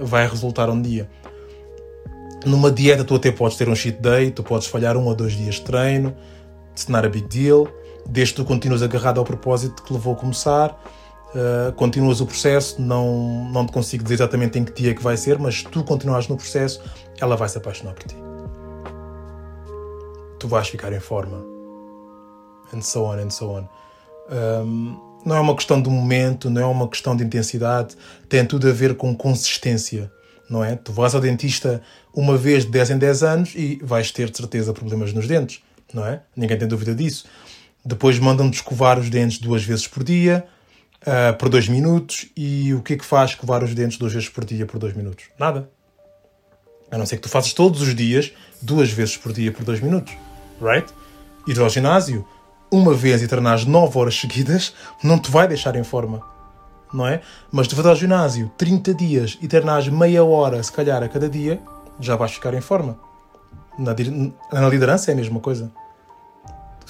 vai 0.00 0.26
resultar 0.26 0.68
um 0.68 0.82
dia. 0.82 1.08
Numa 2.44 2.68
dieta, 2.68 3.04
tu 3.04 3.14
até 3.14 3.30
podes 3.30 3.56
ter 3.56 3.68
um 3.68 3.74
cheat 3.76 4.02
day, 4.02 4.32
tu 4.32 4.42
podes 4.42 4.66
falhar 4.66 4.96
um 4.96 5.04
ou 5.04 5.14
dois 5.14 5.34
dias 5.34 5.54
de 5.54 5.60
treino, 5.60 6.12
it's 6.72 6.88
not 6.88 7.06
a 7.06 7.08
big 7.08 7.28
deal, 7.28 7.68
desde 8.04 8.34
que 8.34 8.42
tu 8.42 8.44
continuas 8.44 8.82
agarrado 8.82 9.20
ao 9.20 9.24
propósito 9.24 9.80
que 9.80 9.92
levou 9.92 10.14
a 10.14 10.16
começar, 10.16 10.76
uh, 11.34 11.72
continuas 11.72 12.20
o 12.20 12.26
processo, 12.26 12.80
não, 12.80 13.48
não 13.50 13.66
te 13.66 13.72
consigo 13.72 14.02
dizer 14.02 14.14
exatamente 14.14 14.58
em 14.58 14.64
que 14.64 14.72
dia 14.72 14.94
que 14.94 15.02
vai 15.02 15.16
ser, 15.16 15.38
mas 15.38 15.62
tu 15.62 15.84
continuas 15.84 16.28
no 16.28 16.36
processo, 16.36 16.80
ela 17.20 17.36
vai 17.36 17.48
se 17.48 17.58
apaixonar 17.58 17.94
por 17.94 18.04
ti. 18.04 18.16
Tu 20.38 20.48
vais 20.48 20.68
ficar 20.68 20.92
em 20.92 21.00
forma. 21.00 21.44
And 22.72 22.80
so 22.80 23.04
on, 23.04 23.18
and 23.18 23.30
so 23.30 23.50
on. 23.50 23.68
Um, 24.30 25.00
não 25.24 25.36
é 25.36 25.40
uma 25.40 25.54
questão 25.54 25.80
de 25.80 25.88
momento, 25.88 26.50
não 26.50 26.62
é 26.62 26.66
uma 26.66 26.88
questão 26.88 27.16
de 27.16 27.24
intensidade, 27.24 27.96
tem 28.28 28.44
tudo 28.44 28.68
a 28.68 28.72
ver 28.72 28.94
com 28.96 29.14
consistência 29.14 30.10
não 30.48 30.64
é? 30.64 30.76
Tu 30.76 30.92
vais 30.92 31.14
ao 31.14 31.20
dentista 31.20 31.82
uma 32.12 32.36
vez 32.36 32.64
de 32.64 32.70
10 32.70 32.90
em 32.90 32.98
10 32.98 33.22
anos 33.22 33.52
e 33.54 33.78
vais 33.82 34.10
ter 34.10 34.30
de 34.30 34.36
certeza 34.36 34.72
problemas 34.72 35.12
nos 35.12 35.26
dentes, 35.26 35.62
não 35.92 36.06
é? 36.06 36.22
Ninguém 36.36 36.58
tem 36.58 36.68
dúvida 36.68 36.94
disso. 36.94 37.24
Depois 37.84 38.18
mandam-te 38.18 38.54
escovar 38.54 38.98
os 38.98 39.10
dentes 39.10 39.38
duas 39.38 39.62
vezes 39.62 39.86
por 39.86 40.02
dia, 40.02 40.46
uh, 41.06 41.36
por 41.38 41.48
dois 41.48 41.68
minutos, 41.68 42.26
e 42.36 42.74
o 42.74 42.82
que 42.82 42.94
é 42.94 42.96
que 42.96 43.04
faz 43.04 43.30
escovar 43.30 43.62
os 43.62 43.74
dentes 43.74 43.98
duas 43.98 44.12
vezes 44.12 44.28
por 44.28 44.44
dia 44.44 44.66
por 44.66 44.78
dois 44.78 44.94
minutos? 44.94 45.26
Nada. 45.38 45.68
A 46.90 46.98
não 46.98 47.06
ser 47.06 47.16
que 47.16 47.22
tu 47.22 47.28
faças 47.28 47.52
todos 47.52 47.80
os 47.82 47.94
dias, 47.94 48.32
duas 48.60 48.90
vezes 48.90 49.16
por 49.16 49.32
dia 49.32 49.50
por 49.52 49.64
dois 49.64 49.80
minutos, 49.80 50.14
right? 50.60 50.92
Ir 51.46 51.58
ao 51.58 51.68
ginásio 51.68 52.26
uma 52.70 52.94
vez 52.94 53.22
e 53.22 53.28
treinares 53.28 53.64
9 53.64 53.98
horas 53.98 54.18
seguidas 54.18 54.74
não 55.02 55.18
te 55.18 55.30
vai 55.30 55.46
deixar 55.46 55.76
em 55.76 55.84
forma 55.84 56.34
não 56.94 57.06
é? 57.06 57.20
Mas 57.50 57.66
tu 57.66 57.74
vais 57.74 57.86
ao 57.88 57.96
ginásio 57.96 58.50
30 58.56 58.94
dias 58.94 59.38
e 59.42 59.48
treinares 59.48 59.88
meia 59.88 60.24
hora, 60.24 60.62
se 60.62 60.72
calhar, 60.72 61.02
a 61.02 61.08
cada 61.08 61.28
dia, 61.28 61.60
já 61.98 62.14
vais 62.14 62.32
ficar 62.32 62.54
em 62.54 62.60
forma. 62.60 62.96
Na, 63.76 63.94
na 64.52 64.68
liderança 64.68 65.10
é 65.10 65.14
a 65.14 65.16
mesma 65.16 65.40
coisa. 65.40 65.72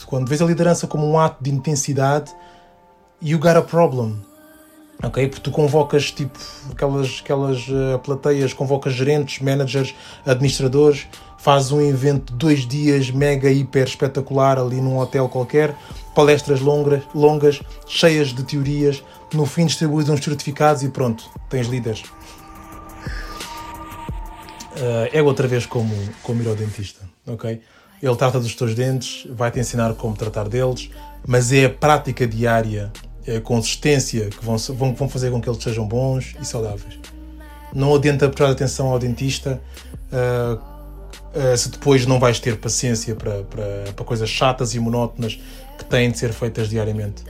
Quando 0.07 0.29
vês 0.29 0.43
a 0.43 0.45
liderança 0.45 0.87
como 0.87 1.11
um 1.11 1.19
ato 1.19 1.43
de 1.43 1.51
intensidade, 1.51 2.31
you 3.25 3.39
got 3.39 3.57
a 3.57 3.63
problem. 3.63 4.21
Ok? 5.03 5.29
Porque 5.29 5.41
tu 5.41 5.51
convocas 5.51 6.11
tipo 6.13 6.39
aquelas, 6.71 7.21
aquelas 7.21 7.67
uh, 7.69 7.99
plateias, 8.05 8.53
convocas 8.53 8.93
gerentes, 8.93 9.41
managers, 9.41 9.95
administradores, 10.25 11.07
fazes 11.39 11.73
um 11.73 11.81
evento 11.81 12.33
de 12.33 12.39
dois 12.39 12.67
dias 12.67 13.11
mega, 13.11 13.51
hiper 13.51 13.87
espetacular 13.87 14.59
ali 14.59 14.81
num 14.81 14.99
hotel 14.99 15.29
qualquer, 15.29 15.75
palestras 16.15 16.61
longas, 16.61 17.03
longas 17.15 17.61
cheias 17.87 18.29
de 18.29 18.45
teorias, 18.45 19.03
no 19.33 19.45
fim 19.45 19.67
distribuis 19.67 20.09
uns 20.09 20.23
certificados 20.23 20.83
e 20.83 20.89
pronto, 20.89 21.25
tens 21.51 21.67
líderes. 21.67 22.03
Uh, 24.77 25.09
é 25.13 25.23
outra 25.23 25.47
vez 25.47 25.67
como, 25.67 25.95
como 26.23 26.41
ir 26.41 26.49
ao 26.49 26.55
dentista, 26.55 27.03
ok? 27.27 27.61
Ele 28.03 28.17
trata 28.17 28.41
dos 28.41 28.55
teus 28.55 28.75
dentes, 28.75 29.27
vai-te 29.31 29.59
ensinar 29.59 29.95
como 29.95 30.17
tratar 30.17 30.49
deles, 30.49 30.91
mas 31.27 31.53
é 31.53 31.67
a 31.67 31.71
prática 31.71 32.27
diária, 32.27 32.93
consistência 33.43 34.29
que 34.29 34.45
vão, 34.45 34.57
vão, 34.57 34.95
vão 34.95 35.09
fazer 35.09 35.31
com 35.31 35.41
que 35.41 35.49
eles 35.49 35.63
sejam 35.63 35.87
bons 35.87 36.35
e 36.41 36.45
saudáveis. 36.45 36.99
Não 37.75 37.95
adianta 37.95 38.29
prestar 38.29 38.51
atenção 38.51 38.89
ao 38.89 38.99
dentista 38.99 39.61
uh, 40.13 40.55
uh, 40.55 41.57
se 41.57 41.69
depois 41.71 42.07
não 42.07 42.21
vais 42.21 42.39
ter 42.39 42.57
paciência 42.59 43.15
para, 43.15 43.43
para, 43.43 43.93
para 43.95 44.05
coisas 44.05 44.29
chatas 44.29 44.75
e 44.75 44.79
monótonas 44.79 45.41
que 45.77 45.85
têm 45.85 46.11
de 46.11 46.19
ser 46.19 46.33
feitas 46.33 46.69
diariamente. 46.69 47.25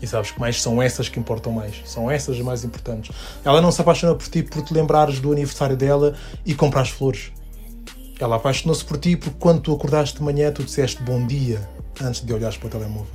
E 0.00 0.06
sabes 0.06 0.30
que 0.30 0.38
mais 0.38 0.60
são 0.62 0.80
essas 0.80 1.08
que 1.08 1.18
importam 1.18 1.52
mais. 1.52 1.82
São 1.84 2.10
essas 2.10 2.36
as 2.36 2.42
mais 2.42 2.62
importantes. 2.62 3.14
Ela 3.44 3.60
não 3.60 3.72
se 3.72 3.80
apaixona 3.80 4.14
por 4.14 4.28
ti 4.28 4.42
por 4.42 4.62
te 4.62 4.72
lembrares 4.72 5.18
do 5.18 5.32
aniversário 5.32 5.76
dela 5.76 6.14
e 6.44 6.54
comprares 6.54 6.90
flores. 6.90 7.32
Ela 8.20 8.36
apaixonou-se 8.36 8.84
por 8.84 8.98
ti 8.98 9.16
porque 9.16 9.36
quando 9.38 9.60
tu 9.60 9.74
acordaste 9.74 10.18
de 10.18 10.22
manhã 10.22 10.52
tu 10.52 10.62
disseste 10.62 11.02
bom 11.02 11.26
dia 11.26 11.68
antes 12.00 12.20
de 12.24 12.32
olhares 12.32 12.56
para 12.56 12.66
o 12.66 12.70
telemóvel. 12.70 13.06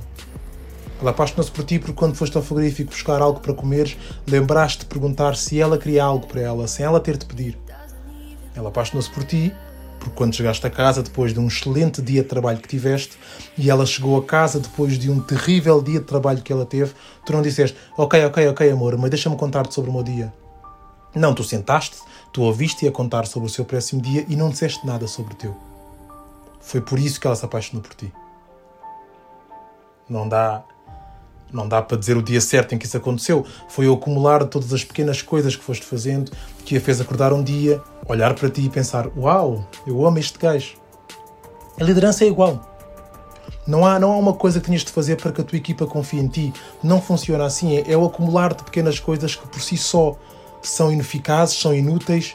Ela 1.04 1.10
apaixonou-se 1.10 1.50
por 1.50 1.64
ti 1.64 1.78
porque 1.78 1.92
quando 1.92 2.14
foste 2.14 2.34
ao 2.34 2.42
frigorífico 2.42 2.90
buscar 2.90 3.20
algo 3.20 3.38
para 3.38 3.52
comeres, 3.52 3.94
lembraste 4.26 4.78
de 4.78 4.86
perguntar 4.86 5.36
se 5.36 5.60
ela 5.60 5.76
queria 5.76 6.02
algo 6.02 6.26
para 6.26 6.40
ela, 6.40 6.66
sem 6.66 6.86
ela 6.86 6.98
ter 6.98 7.18
de 7.18 7.26
pedir. 7.26 7.58
Ela 8.56 8.70
apaixonou-se 8.70 9.10
por 9.10 9.22
ti 9.22 9.52
porque 9.98 10.14
quando 10.16 10.34
chegaste 10.34 10.66
a 10.66 10.70
casa 10.70 11.02
depois 11.02 11.34
de 11.34 11.40
um 11.40 11.46
excelente 11.46 12.00
dia 12.00 12.22
de 12.22 12.28
trabalho 12.28 12.56
que 12.56 12.66
tiveste 12.66 13.18
e 13.58 13.68
ela 13.68 13.84
chegou 13.84 14.16
a 14.16 14.24
casa 14.24 14.58
depois 14.58 14.98
de 14.98 15.10
um 15.10 15.20
terrível 15.20 15.82
dia 15.82 16.00
de 16.00 16.06
trabalho 16.06 16.40
que 16.40 16.50
ela 16.50 16.64
teve, 16.64 16.94
tu 17.26 17.34
não 17.34 17.42
disseste, 17.42 17.76
ok, 17.98 18.24
ok, 18.24 18.48
ok, 18.48 18.70
amor, 18.70 18.96
mas 18.96 19.10
deixa-me 19.10 19.36
contar-te 19.36 19.74
sobre 19.74 19.90
o 19.90 19.92
meu 19.92 20.02
dia. 20.02 20.32
Não, 21.14 21.34
tu 21.34 21.44
sentaste, 21.44 21.98
tu 22.32 22.40
ouviste-a 22.40 22.90
contar 22.90 23.26
sobre 23.26 23.46
o 23.46 23.52
seu 23.52 23.66
péssimo 23.66 24.00
dia 24.00 24.24
e 24.26 24.34
não 24.36 24.48
disseste 24.48 24.86
nada 24.86 25.06
sobre 25.06 25.34
o 25.34 25.36
teu. 25.36 25.54
Foi 26.62 26.80
por 26.80 26.98
isso 26.98 27.20
que 27.20 27.26
ela 27.26 27.36
se 27.36 27.44
apaixonou 27.44 27.82
por 27.82 27.92
ti. 27.92 28.10
Não 30.08 30.26
dá 30.26 30.64
não 31.52 31.68
dá 31.68 31.80
para 31.80 31.96
dizer 31.96 32.16
o 32.16 32.22
dia 32.22 32.40
certo 32.40 32.74
em 32.74 32.78
que 32.78 32.86
isso 32.86 32.96
aconteceu. 32.96 33.44
Foi 33.68 33.86
o 33.88 33.94
acumular 33.94 34.42
de 34.44 34.50
todas 34.50 34.72
as 34.72 34.84
pequenas 34.84 35.22
coisas 35.22 35.54
que 35.54 35.62
foste 35.62 35.84
fazendo 35.84 36.32
que 36.64 36.76
a 36.76 36.80
fez 36.80 37.00
acordar 37.00 37.32
um 37.32 37.42
dia, 37.42 37.80
olhar 38.08 38.34
para 38.34 38.48
ti 38.48 38.62
e 38.62 38.68
pensar: 38.68 39.08
Uau, 39.16 39.66
eu 39.86 40.04
amo 40.06 40.18
este 40.18 40.38
gajo. 40.38 40.74
A 41.80 41.84
liderança 41.84 42.24
é 42.24 42.28
igual. 42.28 42.70
Não 43.66 43.86
há, 43.86 43.98
não 43.98 44.12
há 44.12 44.16
uma 44.16 44.34
coisa 44.34 44.60
que 44.60 44.66
tenhas 44.66 44.84
de 44.84 44.90
fazer 44.90 45.16
para 45.16 45.32
que 45.32 45.40
a 45.40 45.44
tua 45.44 45.56
equipa 45.56 45.86
confie 45.86 46.18
em 46.18 46.28
ti. 46.28 46.52
Não 46.82 47.00
funciona 47.00 47.44
assim. 47.44 47.76
É, 47.76 47.92
é 47.92 47.96
o 47.96 48.04
acumular 48.04 48.54
de 48.54 48.62
pequenas 48.62 48.98
coisas 48.98 49.34
que 49.34 49.46
por 49.46 49.60
si 49.60 49.76
só 49.76 50.16
são 50.62 50.92
ineficazes, 50.92 51.58
são 51.58 51.74
inúteis. 51.74 52.34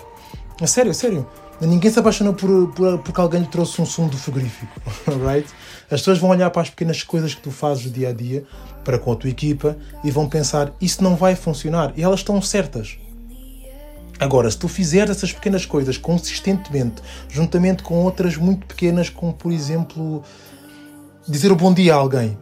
A 0.59 0.67
sério, 0.67 0.91
a 0.91 0.93
sério. 0.93 1.27
Ninguém 1.61 1.91
se 1.91 1.99
apaixona 1.99 2.31
por, 2.31 2.67
por, 2.69 2.99
porque 2.99 3.19
alguém 3.19 3.41
lhe 3.41 3.47
trouxe 3.47 3.81
um 3.81 3.85
sumo 3.85 4.09
do 4.09 4.17
frigorífico, 4.17 4.79
right? 5.27 5.47
As 5.91 5.99
pessoas 5.99 6.17
vão 6.17 6.29
olhar 6.29 6.49
para 6.51 6.61
as 6.61 6.69
pequenas 6.69 7.03
coisas 7.03 7.35
que 7.35 7.41
tu 7.41 7.51
fazes 7.51 7.91
dia 7.91 8.09
a 8.09 8.13
dia 8.13 8.45
para 8.83 8.97
com 8.97 9.11
a 9.11 9.15
tua 9.15 9.29
equipa 9.29 9.77
e 10.03 10.09
vão 10.09 10.29
pensar 10.29 10.71
isso 10.79 11.03
não 11.03 11.15
vai 11.15 11.35
funcionar 11.35 11.91
e 11.97 12.03
elas 12.03 12.21
estão 12.21 12.41
certas. 12.41 12.97
Agora, 14.19 14.49
se 14.51 14.57
tu 14.57 14.67
fizeres 14.67 15.11
essas 15.11 15.31
pequenas 15.31 15.65
coisas 15.65 15.97
consistentemente, 15.97 17.01
juntamente 17.29 17.83
com 17.83 18.03
outras 18.03 18.35
muito 18.35 18.65
pequenas, 18.65 19.09
como 19.09 19.33
por 19.33 19.51
exemplo 19.51 20.23
dizer 21.27 21.51
o 21.51 21.55
bom 21.55 21.73
dia 21.73 21.93
a 21.93 21.97
alguém, 21.97 22.37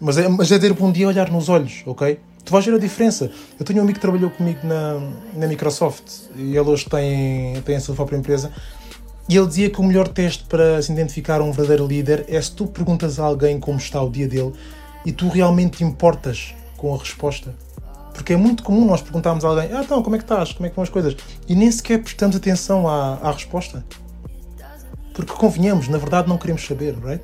mas 0.00 0.18
é, 0.18 0.28
mas 0.28 0.50
é 0.50 0.56
dizer 0.56 0.72
o 0.72 0.74
bom 0.74 0.90
dia 0.90 1.06
olhar 1.06 1.30
nos 1.30 1.48
olhos, 1.48 1.82
ok? 1.86 2.18
Tu 2.44 2.52
vais 2.52 2.64
ver 2.64 2.74
a 2.74 2.78
diferença. 2.78 3.30
Eu 3.58 3.64
tenho 3.64 3.78
um 3.78 3.82
amigo 3.82 3.98
que 3.98 4.00
trabalhou 4.00 4.30
comigo 4.30 4.60
na, 4.64 5.00
na 5.34 5.46
Microsoft 5.46 6.02
e 6.36 6.56
ele 6.56 6.68
hoje 6.68 6.86
tem, 6.88 7.60
tem 7.62 7.76
a 7.76 7.80
sua 7.80 7.94
própria 7.94 8.16
empresa. 8.16 8.52
E 9.28 9.36
ele 9.36 9.46
dizia 9.46 9.70
que 9.70 9.80
o 9.80 9.84
melhor 9.84 10.08
teste 10.08 10.44
para 10.44 10.82
se 10.82 10.92
identificar 10.92 11.40
um 11.40 11.52
verdadeiro 11.52 11.86
líder 11.86 12.24
é 12.28 12.40
se 12.42 12.52
tu 12.52 12.66
perguntas 12.66 13.20
a 13.20 13.24
alguém 13.24 13.60
como 13.60 13.78
está 13.78 14.02
o 14.02 14.10
dia 14.10 14.26
dele 14.26 14.52
e 15.06 15.12
tu 15.12 15.28
realmente 15.28 15.78
te 15.78 15.84
importas 15.84 16.54
com 16.76 16.94
a 16.94 16.98
resposta. 16.98 17.54
Porque 18.12 18.32
é 18.32 18.36
muito 18.36 18.62
comum 18.62 18.84
nós 18.84 19.00
perguntarmos 19.00 19.44
a 19.44 19.48
alguém: 19.48 19.70
Ah, 19.72 19.82
então, 19.82 20.02
como 20.02 20.16
é 20.16 20.18
que 20.18 20.24
estás? 20.24 20.52
Como 20.52 20.66
é 20.66 20.68
que 20.68 20.76
vão 20.76 20.82
as 20.82 20.90
coisas? 20.90 21.16
E 21.48 21.54
nem 21.54 21.70
sequer 21.70 22.02
prestamos 22.02 22.36
atenção 22.36 22.88
à, 22.88 23.18
à 23.22 23.30
resposta. 23.30 23.84
Porque 25.14 25.32
convenhamos, 25.32 25.88
na 25.88 25.98
verdade 25.98 26.28
não 26.28 26.38
queremos 26.38 26.64
saber, 26.66 26.96
right? 27.02 27.22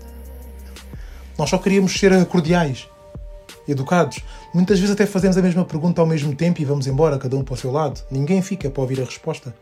Nós 1.37 1.51
só 1.51 1.59
queríamos 1.59 1.93
ser 1.93 2.25
cordiais, 2.27 2.89
educados. 3.69 4.19
Muitas 4.55 4.79
vezes 4.79 4.95
até 4.95 5.07
fazemos 5.07 5.37
a 5.37 5.43
mesma 5.43 5.65
pergunta 5.65 6.01
ao 6.01 6.07
mesmo 6.07 6.35
tempo 6.35 6.61
e 6.61 6.65
vamos 6.65 6.87
embora, 6.87 7.19
cada 7.19 7.37
um 7.37 7.45
para 7.45 7.55
o 7.55 7.57
seu 7.57 7.71
lado. 7.71 8.03
Ninguém 8.11 8.43
fica 8.43 8.71
para 8.71 8.81
ouvir 8.81 9.01
a 9.01 9.05
resposta. 9.05 9.55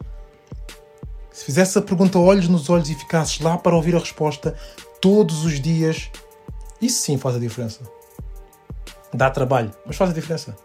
Se 1.33 1.45
fizesse 1.45 1.79
a 1.79 1.83
pergunta 1.83 2.19
olhos 2.19 2.49
nos 2.49 2.71
olhos 2.71 2.89
e 2.89 2.95
ficasses 2.95 3.41
lá 3.41 3.59
para 3.59 3.77
ouvir 3.77 3.95
a 3.95 3.99
resposta 3.99 4.57
todos 5.01 5.45
os 5.45 5.61
dias, 5.61 6.11
isso 6.81 7.03
sim 7.03 7.19
faz 7.19 7.37
a 7.37 7.39
diferença. 7.39 7.81
Dá 9.13 9.31
trabalho, 9.31 9.71
mas 9.85 9.97
faz 9.97 10.11
a 10.11 10.15
diferença. 10.15 10.57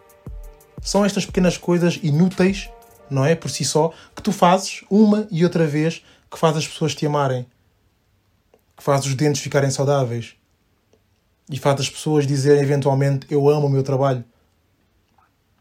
São 0.81 1.05
estas 1.05 1.25
pequenas 1.25 1.57
coisas 1.57 1.99
inúteis, 2.01 2.69
não 3.09 3.25
é? 3.25 3.35
Por 3.35 3.49
si 3.49 3.65
só, 3.65 3.91
que 4.15 4.21
tu 4.21 4.31
fazes 4.31 4.83
uma 4.89 5.27
e 5.29 5.43
outra 5.43 5.67
vez 5.67 6.03
que 6.29 6.39
faz 6.39 6.55
as 6.55 6.67
pessoas 6.67 6.95
te 6.95 7.05
amarem, 7.05 7.45
que 8.75 8.83
faz 8.83 9.05
os 9.05 9.13
dentes 9.13 9.41
ficarem 9.41 9.69
saudáveis, 9.69 10.35
e 11.49 11.57
faz 11.57 11.81
as 11.81 11.89
pessoas 11.89 12.25
dizerem 12.25 12.61
eventualmente 12.61 13.27
eu 13.29 13.49
amo 13.49 13.67
o 13.67 13.69
meu 13.69 13.83
trabalho. 13.83 14.23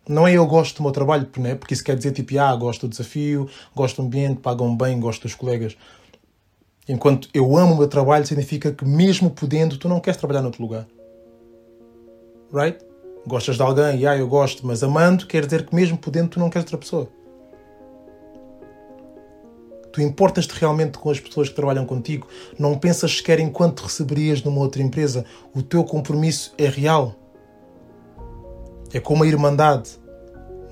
Não 0.08 0.26
é 0.26 0.32
eu 0.32 0.46
gosto 0.46 0.76
do 0.78 0.82
meu 0.82 0.92
trabalho, 0.92 1.28
né? 1.38 1.54
porque 1.54 1.74
isso 1.74 1.84
quer 1.84 1.96
dizer 1.96 2.12
tipo, 2.12 2.38
ah, 2.38 2.54
gosto 2.56 2.86
do 2.86 2.90
desafio, 2.90 3.48
gosto 3.74 4.02
do 4.02 4.06
ambiente, 4.06 4.40
pagam 4.40 4.76
bem, 4.76 4.98
gosto 4.98 5.22
dos 5.22 5.34
colegas. 5.34 5.76
Enquanto 6.88 7.28
eu 7.32 7.56
amo 7.56 7.74
o 7.74 7.78
meu 7.78 7.86
trabalho, 7.86 8.26
significa 8.26 8.72
que 8.72 8.84
mesmo 8.84 9.30
podendo, 9.30 9.76
tu 9.76 9.88
não 9.88 10.00
queres 10.00 10.18
trabalhar 10.18 10.42
noutro 10.42 10.62
lugar. 10.62 10.86
Right? 12.52 12.78
Gostas 13.26 13.56
de 13.56 13.62
alguém, 13.62 14.04
ah, 14.06 14.16
eu 14.16 14.26
gosto, 14.26 14.66
mas 14.66 14.82
amando 14.82 15.26
quer 15.26 15.44
dizer 15.44 15.66
que 15.66 15.74
mesmo 15.74 15.96
podendo, 15.96 16.30
tu 16.30 16.40
não 16.40 16.50
queres 16.50 16.64
outra 16.64 16.78
pessoa. 16.78 17.19
Tu 19.92 20.00
importas-te 20.00 20.52
realmente 20.52 20.98
com 20.98 21.10
as 21.10 21.18
pessoas 21.18 21.48
que 21.48 21.54
trabalham 21.54 21.84
contigo. 21.84 22.26
Não 22.58 22.78
pensas 22.78 23.16
sequer 23.16 23.40
em 23.40 23.50
quanto 23.50 23.82
receberias 23.82 24.42
numa 24.42 24.60
outra 24.60 24.82
empresa. 24.82 25.24
O 25.54 25.62
teu 25.62 25.82
compromisso 25.84 26.52
é 26.56 26.68
real. 26.68 27.14
É 28.92 29.00
como 29.00 29.24
a 29.24 29.26
irmandade. 29.26 29.98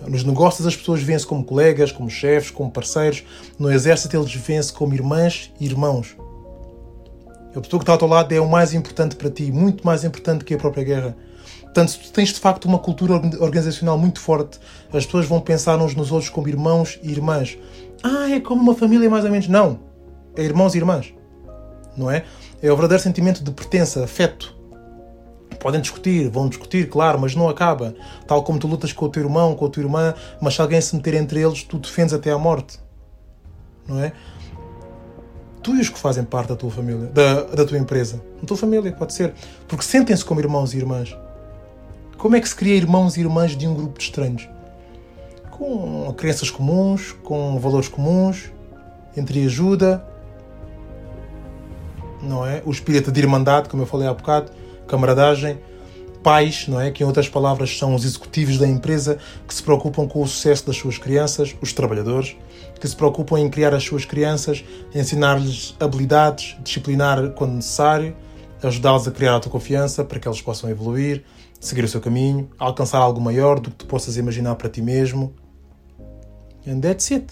Nos 0.06 0.22
negócios 0.22 0.66
as 0.66 0.76
pessoas 0.76 1.02
vêm-se 1.02 1.26
como 1.26 1.44
colegas, 1.44 1.90
como 1.90 2.08
chefes, 2.08 2.50
como 2.50 2.70
parceiros. 2.70 3.24
No 3.58 3.70
exército 3.70 4.16
eles 4.16 4.32
vêm-se 4.34 4.72
como 4.72 4.94
irmãs 4.94 5.52
e 5.58 5.66
irmãos. 5.66 6.16
A 7.54 7.60
pessoa 7.60 7.80
que 7.80 7.84
está 7.84 7.92
ao 7.92 7.98
teu 7.98 8.06
lado 8.06 8.32
é 8.32 8.40
o 8.40 8.48
mais 8.48 8.72
importante 8.72 9.16
para 9.16 9.30
ti, 9.30 9.50
muito 9.50 9.84
mais 9.84 10.04
importante 10.04 10.44
que 10.44 10.54
a 10.54 10.58
própria 10.58 10.84
guerra. 10.84 11.16
Portanto, 11.68 11.90
se 11.90 11.98
tu 11.98 12.12
tens 12.12 12.30
de 12.30 12.40
facto 12.40 12.64
uma 12.64 12.78
cultura 12.78 13.14
organizacional 13.40 13.98
muito 13.98 14.20
forte, 14.20 14.58
as 14.92 15.04
pessoas 15.04 15.26
vão 15.26 15.40
pensar 15.40 15.78
uns 15.78 15.94
nos 15.94 16.10
outros 16.10 16.30
como 16.30 16.48
irmãos 16.48 16.98
e 17.02 17.10
irmãs. 17.10 17.58
Ah, 18.02 18.30
é 18.30 18.40
como 18.40 18.62
uma 18.62 18.74
família 18.74 19.08
mais 19.08 19.24
ou 19.24 19.30
menos. 19.30 19.48
Não. 19.48 19.78
É 20.34 20.42
irmãos 20.42 20.74
e 20.74 20.78
irmãs. 20.78 21.12
Não 21.96 22.10
é? 22.10 22.24
É 22.62 22.72
o 22.72 22.74
verdadeiro 22.74 23.02
sentimento 23.02 23.44
de 23.44 23.50
pertença, 23.50 24.02
afeto. 24.02 24.56
Podem 25.60 25.80
discutir, 25.80 26.28
vão 26.28 26.48
discutir, 26.48 26.88
claro, 26.88 27.18
mas 27.20 27.34
não 27.34 27.48
acaba. 27.48 27.94
Tal 28.26 28.42
como 28.42 28.58
tu 28.58 28.66
lutas 28.66 28.92
com 28.92 29.06
o 29.06 29.08
teu 29.08 29.24
irmão, 29.24 29.54
com 29.54 29.66
a 29.66 29.68
tua 29.68 29.82
irmã, 29.82 30.14
mas 30.40 30.54
se 30.54 30.60
alguém 30.60 30.80
se 30.80 30.94
meter 30.94 31.14
entre 31.14 31.40
eles, 31.40 31.64
tu 31.64 31.78
defendes 31.78 32.14
até 32.14 32.30
à 32.30 32.38
morte. 32.38 32.78
Não 33.86 34.00
é? 34.00 34.12
Tu 35.62 35.74
e 35.74 35.80
os 35.80 35.88
que 35.88 35.98
fazem 35.98 36.24
parte 36.24 36.48
da 36.48 36.56
tua 36.56 36.70
família, 36.70 37.06
da, 37.08 37.42
da 37.42 37.64
tua 37.64 37.76
empresa. 37.76 38.22
A 38.42 38.46
tua 38.46 38.56
família, 38.56 38.92
pode 38.92 39.12
ser. 39.12 39.34
Porque 39.66 39.84
sentem-se 39.84 40.24
como 40.24 40.40
irmãos 40.40 40.72
e 40.72 40.78
irmãs. 40.78 41.16
Como 42.18 42.34
é 42.34 42.40
que 42.40 42.48
se 42.48 42.56
cria 42.56 42.74
irmãos 42.74 43.16
e 43.16 43.20
irmãs 43.20 43.56
de 43.56 43.68
um 43.68 43.74
grupo 43.74 43.96
de 43.96 44.04
estranhos? 44.06 44.48
Com 45.52 46.12
crenças 46.16 46.50
comuns, 46.50 47.12
com 47.22 47.60
valores 47.60 47.86
comuns, 47.86 48.50
entre 49.16 49.46
ajuda, 49.46 50.04
não 52.20 52.44
é? 52.44 52.60
O 52.66 52.72
espírito 52.72 53.12
de 53.12 53.20
irmandade, 53.20 53.68
como 53.68 53.84
eu 53.84 53.86
falei 53.86 54.08
há 54.08 54.12
bocado, 54.12 54.50
camaradagem, 54.88 55.60
pais, 56.20 56.66
não 56.66 56.80
é? 56.80 56.90
Que 56.90 57.04
em 57.04 57.06
outras 57.06 57.28
palavras 57.28 57.78
são 57.78 57.94
os 57.94 58.04
executivos 58.04 58.58
da 58.58 58.66
empresa 58.66 59.18
que 59.46 59.54
se 59.54 59.62
preocupam 59.62 60.08
com 60.08 60.20
o 60.20 60.26
sucesso 60.26 60.66
das 60.66 60.76
suas 60.76 60.98
crianças, 60.98 61.54
os 61.62 61.72
trabalhadores, 61.72 62.36
que 62.80 62.88
se 62.88 62.96
preocupam 62.96 63.38
em 63.38 63.48
criar 63.48 63.72
as 63.72 63.84
suas 63.84 64.04
crianças, 64.04 64.64
ensinar-lhes 64.92 65.76
habilidades, 65.78 66.56
disciplinar 66.64 67.30
quando 67.30 67.52
necessário, 67.52 68.16
ajudá-los 68.60 69.06
a 69.06 69.12
criar 69.12 69.34
autoconfiança 69.34 70.04
para 70.04 70.18
que 70.18 70.26
eles 70.26 70.42
possam 70.42 70.68
evoluir, 70.68 71.22
seguir 71.60 71.84
o 71.84 71.88
seu 71.88 72.00
caminho, 72.00 72.50
alcançar 72.58 72.98
algo 72.98 73.20
maior 73.20 73.58
do 73.58 73.70
que 73.70 73.76
tu 73.76 73.86
possas 73.86 74.16
imaginar 74.16 74.54
para 74.54 74.68
ti 74.68 74.80
mesmo. 74.80 75.34
And 76.66 76.80
that's 76.80 77.10
it. 77.10 77.26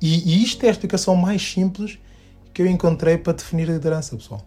E, 0.00 0.36
e 0.36 0.42
isto 0.42 0.64
é 0.64 0.68
a 0.68 0.70
explicação 0.72 1.16
mais 1.16 1.42
simples 1.42 1.98
que 2.52 2.62
eu 2.62 2.66
encontrei 2.66 3.18
para 3.18 3.32
definir 3.32 3.66
liderança, 3.68 4.16
pessoal. 4.16 4.42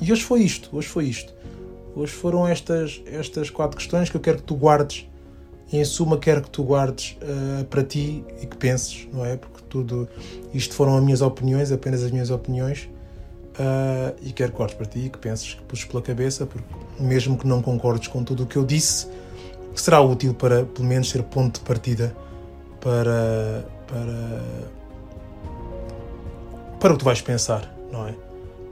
E 0.00 0.12
hoje 0.12 0.22
foi 0.22 0.42
isto, 0.42 0.76
hoje 0.76 0.88
foi 0.88 1.04
isto. 1.06 1.32
Hoje 1.94 2.12
foram 2.12 2.46
estas, 2.46 3.00
estas 3.06 3.50
quatro 3.50 3.78
questões 3.78 4.10
que 4.10 4.16
eu 4.16 4.20
quero 4.20 4.38
que 4.38 4.44
tu 4.44 4.56
guardes. 4.56 5.08
Em 5.72 5.84
suma, 5.84 6.18
quero 6.18 6.42
que 6.42 6.50
tu 6.50 6.62
guardes 6.62 7.16
uh, 7.22 7.64
para 7.64 7.82
ti 7.82 8.24
e 8.40 8.46
que 8.46 8.56
penses, 8.56 9.08
não 9.12 9.24
é? 9.24 9.36
Porque 9.36 9.62
tudo 9.68 10.08
isto 10.52 10.74
foram 10.74 10.96
as 10.96 11.02
minhas 11.02 11.20
opiniões, 11.20 11.72
apenas 11.72 12.02
as 12.02 12.10
minhas 12.10 12.30
opiniões. 12.30 12.88
Uh, 13.54 14.16
e 14.20 14.32
quero 14.32 14.50
que 14.50 14.58
guardes 14.58 14.76
para 14.76 14.86
ti 14.86 15.08
que 15.08 15.18
penses, 15.18 15.54
que 15.54 15.62
puxes 15.62 15.84
pela 15.84 16.02
cabeça, 16.02 16.44
porque 16.44 16.66
mesmo 16.98 17.38
que 17.38 17.46
não 17.46 17.62
concordes 17.62 18.08
com 18.08 18.24
tudo 18.24 18.42
o 18.42 18.46
que 18.46 18.56
eu 18.56 18.64
disse, 18.64 19.06
será 19.74 20.00
útil 20.00 20.34
para 20.34 20.64
pelo 20.64 20.88
menos 20.88 21.08
ser 21.08 21.22
ponto 21.22 21.60
de 21.60 21.64
partida 21.64 22.16
para, 22.80 23.64
para, 23.86 24.42
para 26.80 26.92
o 26.92 26.92
que 26.94 26.98
tu 26.98 27.04
vais 27.04 27.20
pensar, 27.20 27.72
não 27.92 28.08
é? 28.08 28.14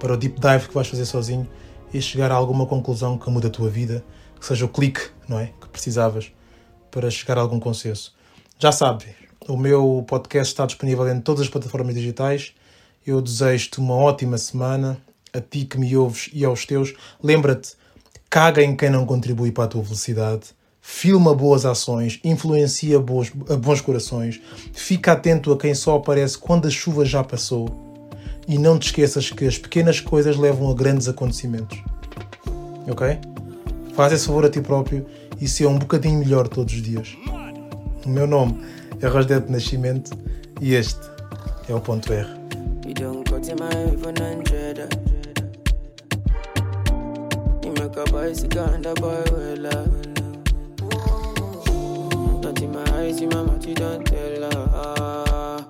para 0.02 0.14
o 0.14 0.16
deep 0.16 0.40
dive 0.40 0.66
que 0.66 0.74
vais 0.74 0.88
fazer 0.88 1.04
sozinho 1.04 1.48
e 1.94 2.02
chegar 2.02 2.32
a 2.32 2.34
alguma 2.34 2.66
conclusão 2.66 3.16
que 3.16 3.30
muda 3.30 3.46
a 3.46 3.50
tua 3.50 3.70
vida, 3.70 4.04
que 4.38 4.44
seja 4.44 4.64
o 4.64 4.68
clique, 4.68 5.00
não 5.28 5.38
é? 5.38 5.52
Que 5.60 5.68
precisavas 5.68 6.32
para 6.90 7.08
chegar 7.08 7.38
a 7.38 7.40
algum 7.40 7.60
consenso. 7.60 8.12
Já 8.58 8.72
sabes, 8.72 9.06
o 9.48 9.56
meu 9.56 10.04
podcast 10.08 10.52
está 10.52 10.66
disponível 10.66 11.08
em 11.08 11.20
todas 11.20 11.42
as 11.42 11.48
plataformas 11.48 11.94
digitais. 11.94 12.52
Eu 13.04 13.20
desejo-te 13.20 13.80
uma 13.80 13.94
ótima 13.94 14.38
semana, 14.38 14.96
a 15.32 15.40
ti 15.40 15.64
que 15.64 15.76
me 15.76 15.96
ouves 15.96 16.30
e 16.32 16.44
aos 16.44 16.64
teus. 16.64 16.94
Lembra-te, 17.20 17.72
caga 18.30 18.62
em 18.62 18.76
quem 18.76 18.90
não 18.90 19.04
contribui 19.04 19.50
para 19.50 19.64
a 19.64 19.68
tua 19.68 19.82
felicidade. 19.82 20.50
Filma 20.80 21.34
boas 21.34 21.64
ações, 21.64 22.20
influencia 22.22 23.00
bons, 23.00 23.30
bons 23.30 23.80
corações, 23.80 24.40
fica 24.72 25.12
atento 25.12 25.52
a 25.52 25.56
quem 25.56 25.74
só 25.74 25.96
aparece 25.96 26.38
quando 26.38 26.66
a 26.66 26.70
chuva 26.70 27.04
já 27.04 27.22
passou 27.22 27.68
e 28.48 28.58
não 28.58 28.78
te 28.78 28.86
esqueças 28.86 29.30
que 29.30 29.46
as 29.46 29.58
pequenas 29.58 30.00
coisas 30.00 30.36
levam 30.36 30.70
a 30.70 30.74
grandes 30.74 31.08
acontecimentos. 31.08 31.78
Ok? 32.88 33.18
Faz 33.94 34.12
esse 34.12 34.26
favor 34.26 34.44
a 34.44 34.48
ti 34.48 34.60
próprio 34.60 35.06
e 35.40 35.48
seja 35.48 35.68
um 35.68 35.78
bocadinho 35.78 36.18
melhor 36.18 36.48
todos 36.48 36.74
os 36.74 36.82
dias. 36.82 37.16
O 38.04 38.08
meu 38.08 38.26
nome 38.26 38.60
é 39.00 39.06
Rosdete 39.06 39.46
de 39.46 39.52
Nascimento 39.52 40.10
e 40.60 40.74
este 40.74 41.00
é 41.68 41.74
o 41.74 41.80
ponto 41.80 42.12
R. 42.12 42.41
Not 52.42 52.60
in 52.60 52.72
my 52.72 52.84
eyes, 52.92 53.20
in 53.20 53.28
my 53.28 53.42
mouth, 53.42 53.66
you 53.66 53.74
don't 53.74 54.04
tell 54.04 54.42
her. 54.42 55.66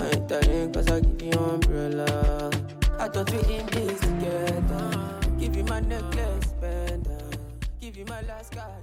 I 0.00 0.40
ain't 0.46 0.72
cause 0.72 0.88
I 0.88 1.00
give 1.00 1.22
you 1.22 1.32
umbrella. 1.32 2.50
I 2.98 3.08
thought 3.08 3.30
we 3.32 3.56
in 3.56 3.66
this 3.66 4.00
together. 4.00 5.20
Give 5.38 5.56
you 5.56 5.64
my 5.64 5.80
necklace, 5.80 6.54
pendant. 6.60 7.38
Give 7.80 7.96
you 7.96 8.04
my 8.04 8.20
last 8.22 8.52
card. 8.52 8.77